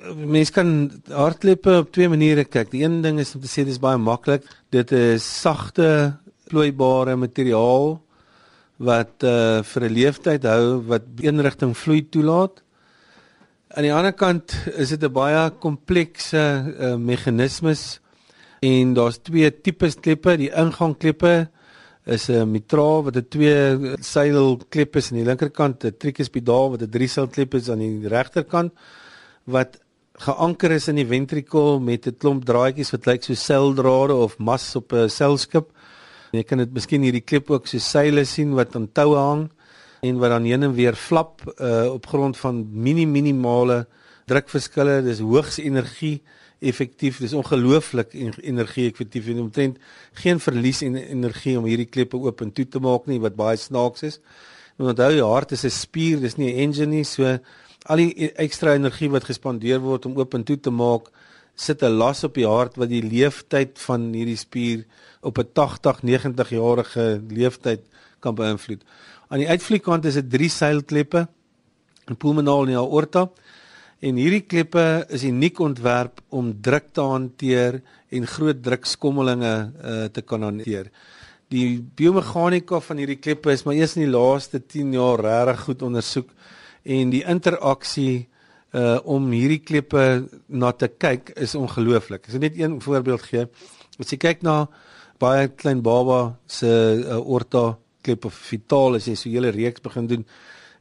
Mens 0.00 0.50
kan 0.50 0.88
hartkleppe 1.12 1.74
op 1.82 1.90
twee 1.92 2.08
maniere 2.08 2.46
kyk. 2.48 2.70
Die 2.72 2.84
een 2.84 3.02
ding 3.04 3.18
is 3.20 3.34
om 3.34 3.42
te 3.42 3.50
sê 3.50 3.66
dis 3.68 3.80
baie 3.80 3.98
maklik. 4.00 4.46
Dit 4.72 4.92
is 4.96 5.24
sagte, 5.24 6.16
vloeibare 6.48 7.16
materiaal 7.20 7.98
wat 8.80 9.24
uh 9.28 9.60
vir 9.62 9.84
'n 9.84 9.92
leeftyd 9.92 10.44
hou 10.48 10.80
wat 10.88 11.04
een 11.20 11.42
rigting 11.44 11.76
vloei 11.76 12.00
toelaat. 12.08 12.62
Aan 13.76 13.84
die 13.84 13.92
ander 13.92 14.12
kant 14.12 14.54
is 14.74 14.88
dit 14.88 15.04
'n 15.04 15.12
baie 15.12 15.50
komplekse 15.60 16.44
uh, 16.80 16.96
meganismes 16.96 18.00
en 18.60 18.94
daar's 18.94 19.18
twee 19.18 19.50
tipes 19.50 19.94
kleppe, 20.00 20.36
die 20.36 20.50
ingangkleppe 20.50 21.50
is 22.06 22.30
'n 22.30 22.50
mitraal 22.50 23.04
wat 23.04 23.16
'n 23.16 23.28
twee 23.28 23.96
seil 24.00 24.56
klep 24.68 24.96
is 24.96 25.12
aan 25.12 25.18
die 25.18 25.28
linkerkant, 25.28 25.84
'n 25.84 25.96
triekuspedaal 25.98 26.70
wat 26.70 26.82
'n 26.82 26.90
drie 26.90 27.08
seil 27.08 27.28
klep 27.28 27.54
is 27.54 27.68
aan 27.68 27.78
die 27.78 28.08
regterkant 28.08 28.72
wat 29.44 29.78
geanker 30.20 30.74
is 30.76 30.88
in 30.90 30.98
die 31.00 31.08
ventrikel 31.08 31.80
met 31.80 32.06
'n 32.06 32.16
klomp 32.20 32.44
draadjies 32.44 32.92
wat 32.92 33.06
lyk 33.06 33.22
so 33.24 33.34
seildrade 33.34 34.14
of 34.14 34.38
mas 34.38 34.76
op 34.76 34.92
'n 34.92 35.08
seilskip. 35.08 35.72
Jy 36.32 36.42
kan 36.44 36.58
dit 36.58 36.72
miskien 36.72 37.02
hierdie 37.02 37.24
klep 37.24 37.50
ook 37.50 37.66
so 37.66 37.78
seile 37.78 38.24
sien 38.24 38.54
wat 38.54 38.76
aan 38.76 38.92
toue 38.92 39.16
hang 39.16 39.50
en 40.02 40.18
wat 40.18 40.30
dan 40.30 40.44
heen 40.44 40.62
en 40.62 40.74
weer 40.74 40.94
flap 40.94 41.40
uh, 41.58 41.92
op 41.92 42.06
grond 42.06 42.36
van 42.36 42.66
mini 42.72 43.06
minimale 43.06 43.86
drukverskille. 44.26 45.02
Dis 45.02 45.18
hoogs 45.18 45.58
energie 45.58 46.22
effektief. 46.60 47.18
Dis 47.18 47.32
ongelooflik 47.32 48.12
energie 48.42 48.90
effektief. 48.90 49.26
Jy 49.26 49.38
omtrent 49.40 49.78
geen 50.12 50.40
verlies 50.40 50.82
en 50.82 50.96
energie 50.96 51.58
om 51.58 51.64
hierdie 51.64 51.88
kleppe 51.88 52.16
oop 52.16 52.40
en 52.40 52.52
toe 52.52 52.68
te 52.68 52.78
maak 52.78 53.06
nie 53.06 53.20
wat 53.20 53.36
baie 53.36 53.56
snaaks 53.56 54.02
is. 54.02 54.20
Want 54.76 54.90
onthou 54.90 55.12
jou 55.16 55.32
hart 55.32 55.52
is 55.52 55.64
'n 55.64 55.70
spier, 55.70 56.20
dis 56.20 56.36
nie 56.36 56.52
'n 56.52 56.58
engine 56.58 56.86
nie. 56.86 57.04
So 57.04 57.38
al 57.90 58.04
die 58.04 58.30
ekstra 58.38 58.76
energie 58.78 59.10
wat 59.10 59.26
gespandeer 59.26 59.80
word 59.82 60.06
om 60.06 60.18
oop 60.20 60.36
en 60.38 60.46
toe 60.46 60.56
te 60.62 60.70
maak, 60.70 61.10
sit 61.56 61.82
'n 61.82 61.98
las 61.98 62.24
op 62.24 62.34
die 62.34 62.46
hart 62.46 62.78
wat 62.78 62.88
die 62.88 63.02
leeftyd 63.02 63.78
van 63.86 64.12
hierdie 64.14 64.38
spier 64.38 64.84
op 65.22 65.38
'n 65.38 65.48
80, 65.52 66.02
90 66.02 66.50
jarige 66.50 67.20
leeftyd 67.28 67.82
kan 68.20 68.34
beïnvloed. 68.34 68.82
Aan 69.28 69.38
die 69.38 69.48
uitvliekkant 69.48 70.04
is 70.04 70.14
dit 70.14 70.30
drie 70.30 70.48
seilkleppe, 70.48 71.28
'n 72.10 72.16
pulmonaal 72.16 72.66
en 72.66 72.72
'n 72.72 72.76
aorta. 72.76 73.30
En 74.00 74.16
hierdie 74.16 74.46
kleppe 74.46 75.04
is 75.10 75.24
uniek 75.24 75.58
ontwerp 75.58 76.20
om 76.28 76.54
druk 76.62 76.86
te 76.92 77.00
hanteer 77.00 77.82
en 78.08 78.26
groot 78.26 78.62
drukskommelinge 78.62 79.72
uh, 79.84 80.04
te 80.04 80.22
kan 80.22 80.42
hanteer. 80.42 80.90
Die 81.48 81.82
biomeganika 81.96 82.80
van 82.80 82.96
hierdie 82.96 83.18
kleppe 83.18 83.52
is 83.52 83.64
maar 83.64 83.74
eers 83.74 83.96
in 83.96 84.06
die 84.06 84.16
laaste 84.18 84.60
10 84.66 84.92
jaar 84.92 85.20
regtig 85.20 85.60
goed 85.60 85.82
ondersoek 85.82 86.30
en 86.84 87.10
die 87.10 87.24
interaksie 87.24 88.28
uh 88.70 88.98
om 89.04 89.32
hierdie 89.34 89.64
kleppe 89.66 90.28
na 90.46 90.70
te 90.72 90.86
kyk 90.88 91.32
is 91.36 91.56
ongelooflik. 91.58 92.22
Ek 92.22 92.30
sal 92.30 92.44
net 92.44 92.58
een 92.58 92.78
voorbeeld 92.80 93.24
gee. 93.26 93.48
As 93.98 94.12
jy 94.12 94.18
kyk 94.22 94.44
na 94.46 94.68
baie 95.18 95.48
klein 95.48 95.82
baba 95.82 96.36
se 96.46 96.68
uh, 96.70 97.18
aorta 97.18 97.76
klep 98.00 98.24
of 98.24 98.34
vitaal 98.34 98.96
as 98.96 99.08
jy 99.08 99.16
so 99.16 99.28
'n 99.28 99.34
hele 99.34 99.50
reeks 99.50 99.82
begin 99.82 100.06
doen 100.06 100.24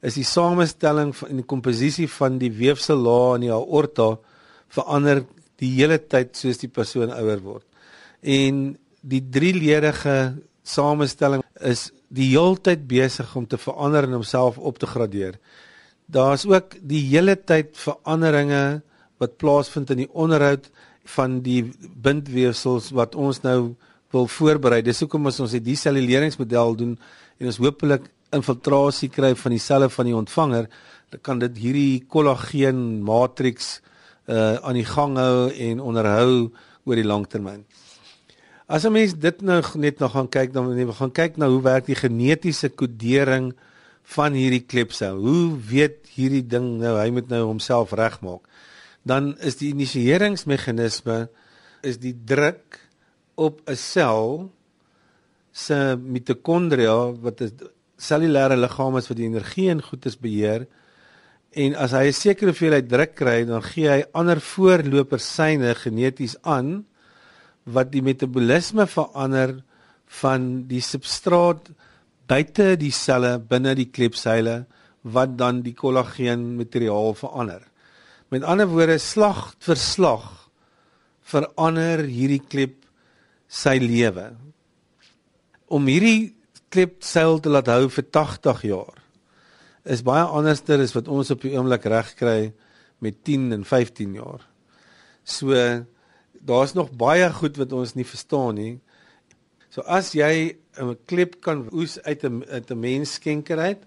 is 0.01 0.15
die 0.15 0.23
samestelling 0.23 1.11
van 1.15 1.41
die 1.41 1.47
komposisie 1.47 2.07
van 2.07 2.37
die 2.39 2.51
weefsellaag 2.51 3.39
in 3.39 3.47
die 3.47 3.53
aorta 3.53 4.17
verander 4.71 5.25
die 5.59 5.73
hele 5.75 5.97
tyd 5.99 6.37
soos 6.39 6.61
die 6.61 6.71
persoon 6.71 7.11
ouer 7.11 7.41
word. 7.43 7.65
En 8.23 8.77
die 9.01 9.21
drieledige 9.21 10.37
samestelling 10.63 11.43
is 11.59 11.89
die 12.07 12.31
heeltyd 12.31 12.87
besig 12.87 13.35
om 13.35 13.47
te 13.47 13.59
verander 13.59 14.07
en 14.07 14.19
homself 14.19 14.57
op 14.57 14.79
te 14.79 14.87
gradeer. 14.87 15.35
Daar's 16.09 16.45
ook 16.49 16.73
die 16.81 17.03
hele 17.11 17.35
tyd 17.37 17.75
veranderinge 17.77 18.81
wat 19.21 19.37
plaasvind 19.37 19.91
in 19.93 20.05
die 20.05 20.09
onderhoud 20.09 20.69
van 21.15 21.39
die 21.45 21.61
bindweefsels 22.01 22.89
wat 22.97 23.13
ons 23.15 23.43
nou 23.43 23.75
wil 24.13 24.25
voorberei. 24.25 24.81
Dis 24.81 25.03
hoekom 25.03 25.29
ons 25.29 25.37
ons 25.43 25.53
die 25.53 25.61
deselluleringsmodel 25.61 26.73
doen 26.79 26.95
en 27.37 27.51
ons 27.51 27.61
hopelik 27.61 28.09
infiltrasie 28.33 29.11
kry 29.13 29.35
van 29.37 29.53
die 29.53 29.61
selle 29.61 29.89
van 29.93 30.09
die 30.09 30.17
ontvanger, 30.17 30.65
dan 31.13 31.21
kan 31.25 31.41
dit 31.41 31.61
hierdie 31.61 32.01
kollageen 32.09 33.03
matriks 33.05 33.79
uh 34.29 34.57
aan 34.61 34.77
die 34.77 34.85
gang 34.85 35.15
hou 35.17 35.49
en 35.49 35.79
onderhou 35.81 36.49
oor 36.85 36.97
die 36.97 37.05
lang 37.05 37.25
termyn. 37.29 37.63
As 38.67 38.85
'n 38.85 38.93
mens 38.93 39.13
dit 39.13 39.41
nou 39.41 39.61
net 39.75 39.99
nog 39.99 40.11
gaan 40.11 40.29
kyk, 40.29 40.53
dan 40.53 40.77
jy 40.77 40.85
gaan 40.93 41.11
kyk 41.11 41.37
na 41.37 41.47
hoe 41.49 41.61
werk 41.61 41.85
die 41.85 41.95
genetiese 41.95 42.69
kodering 42.69 43.53
van 44.15 44.33
hierdie 44.33 44.65
klepsel. 44.65 45.19
Hoe 45.21 45.57
weet 45.69 46.09
hierdie 46.15 46.45
ding 46.47 46.79
nou 46.81 46.95
hy 46.97 47.09
moet 47.13 47.29
nou 47.29 47.43
homself 47.45 47.93
regmaak? 47.97 48.45
Dan 49.05 49.35
is 49.45 49.59
die 49.61 49.69
initieringsmeganisme 49.73 51.27
is 51.85 51.99
die 52.01 52.13
druk 52.13 52.79
op 53.35 53.61
'n 53.69 53.75
sel 53.75 54.51
se 55.51 55.95
mitokondria 55.95 57.13
wat 57.21 57.41
'n 57.41 57.69
cellulêre 57.97 58.57
liggaam 58.57 58.97
is 58.97 59.07
wat 59.09 59.17
die 59.17 59.27
energie 59.27 59.69
en 59.69 59.81
goedes 59.81 60.17
beheer 60.17 60.67
en 61.51 61.75
as 61.75 61.91
hy 61.91 62.05
'n 62.07 62.13
sekere 62.13 62.51
hoeveelheid 62.51 62.89
druk 62.89 63.15
kry 63.15 63.45
dan 63.45 63.61
gee 63.61 63.89
hy 63.89 64.03
ander 64.13 64.39
voorlopersyne 64.41 65.75
geneties 65.75 66.35
aan 66.41 66.85
wat 67.65 67.91
die 67.91 68.01
metabolisme 68.01 68.87
verander 68.87 69.63
van 70.21 70.67
die 70.67 70.81
substraat 70.81 71.69
buite 72.29 72.75
die 72.79 72.93
selle 72.93 73.37
binne 73.41 73.73
die 73.77 73.89
klepseile 73.89 74.63
wat 75.03 75.37
dan 75.39 75.63
die 75.65 75.73
kollageen 75.73 76.55
materiaal 76.59 77.15
verander. 77.17 77.63
Met 78.29 78.45
ander 78.45 78.69
woorde 78.69 78.99
slag 79.01 79.55
vir 79.65 79.79
slag 79.79 80.27
verander 81.29 82.05
hierdie 82.05 82.43
klep 82.45 82.77
sy 83.49 83.79
lewe. 83.81 84.29
Om 85.69 85.89
hierdie 85.89 86.35
klepseil 86.69 87.39
te 87.41 87.49
laat 87.49 87.69
hou 87.73 87.87
vir 87.89 88.05
80 88.13 88.65
jaar 88.69 88.99
is 89.89 90.03
baie 90.05 90.21
anderster 90.21 90.81
as 90.83 90.93
wat 90.93 91.07
ons 91.09 91.31
op 91.33 91.41
die 91.41 91.55
oomblik 91.55 91.87
reg 91.89 92.11
kry 92.19 92.51
met 93.01 93.21
10 93.25 93.55
en 93.55 93.63
15 93.65 94.17
jaar. 94.19 94.43
So 95.23 95.55
daar's 96.45 96.75
nog 96.75 96.91
baie 96.91 97.29
goed 97.33 97.57
wat 97.57 97.73
ons 97.73 97.95
nie 97.95 98.05
verstaan 98.05 98.59
nie. 98.59 98.73
So 99.69 99.81
as 99.81 100.13
jy 100.13 100.57
'n 100.79 100.97
klep 101.05 101.41
kan 101.41 101.69
oes 101.71 101.99
uit 102.03 102.23
'n 102.23 102.43
uit 102.49 102.71
'n 102.71 102.79
mens 102.79 103.13
skenker 103.13 103.59
uit, 103.59 103.81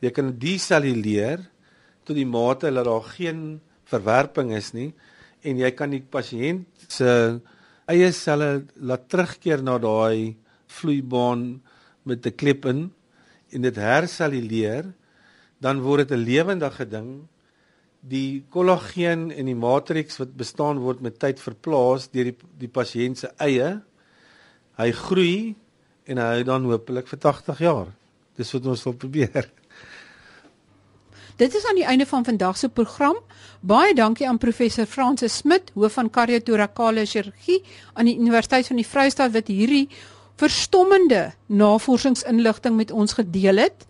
jy 0.00 0.10
kan 0.10 0.38
deselluleer 0.38 1.48
tot 2.04 2.16
die 2.16 2.26
mate 2.26 2.70
dat 2.70 2.84
daar 2.84 3.06
geen 3.16 3.60
verwerping 3.84 4.52
is 4.52 4.72
nie 4.72 4.92
en 5.42 5.58
jy 5.58 5.70
kan 5.70 5.90
die 5.90 6.02
pasiënt 6.02 6.66
se 6.88 7.40
eie 7.88 8.12
selle 8.12 8.66
laat 8.76 9.08
terugkeer 9.08 9.62
na 9.62 9.78
daai 9.78 10.36
vloeibaan 10.70 11.60
met 12.04 12.26
'n 12.26 12.36
klep 12.36 12.66
in 12.66 12.90
en 13.52 13.62
dit 13.62 13.76
herselluleer, 13.76 14.92
dan 15.60 15.82
word 15.82 16.08
dit 16.08 16.18
'n 16.18 16.24
lewendige 16.24 16.86
ding. 16.88 17.28
Die 18.00 18.44
kollageen 18.48 19.30
en 19.30 19.46
die 19.46 19.54
matriks 19.54 20.18
wat 20.18 20.36
bestaan 20.36 20.78
word 20.78 21.00
met 21.00 21.18
tyd 21.18 21.40
verplaas 21.40 22.08
deur 22.10 22.24
die 22.24 22.36
die 22.58 22.68
pasiënt 22.68 23.18
se 23.18 23.28
eie. 23.38 23.82
Hy 24.80 24.92
groei 24.96 25.54
en 26.08 26.18
hy 26.18 26.28
hou 26.34 26.44
dan 26.48 26.68
hopelik 26.70 27.08
vir 27.10 27.20
80 27.20 27.58
jaar. 27.60 27.88
Dis 28.40 28.52
wat 28.56 28.68
ons 28.72 28.84
wil 28.86 28.94
probeer. 28.96 29.50
Dit 31.40 31.54
is 31.56 31.64
aan 31.68 31.76
die 31.76 31.86
einde 31.88 32.06
van 32.08 32.24
vandag 32.24 32.56
se 32.56 32.68
program. 32.68 33.18
Baie 33.60 33.94
dankie 33.96 34.26
aan 34.28 34.38
professor 34.40 34.86
Francis 34.86 35.36
Smit, 35.40 35.70
hoof 35.74 35.98
van 35.98 36.10
kardiotorakale 36.12 37.04
chirurgie 37.08 37.62
aan 37.94 38.08
die 38.08 38.16
Universiteit 38.16 38.68
van 38.68 38.80
die 38.80 38.86
Vrystaat 38.86 39.32
wat 39.36 39.48
hierdie 39.52 39.86
verstommende 40.40 41.30
navorsingsinligting 41.48 42.76
met 42.76 42.92
ons 42.92 43.16
gedeel 43.16 43.60
het. 43.60 43.86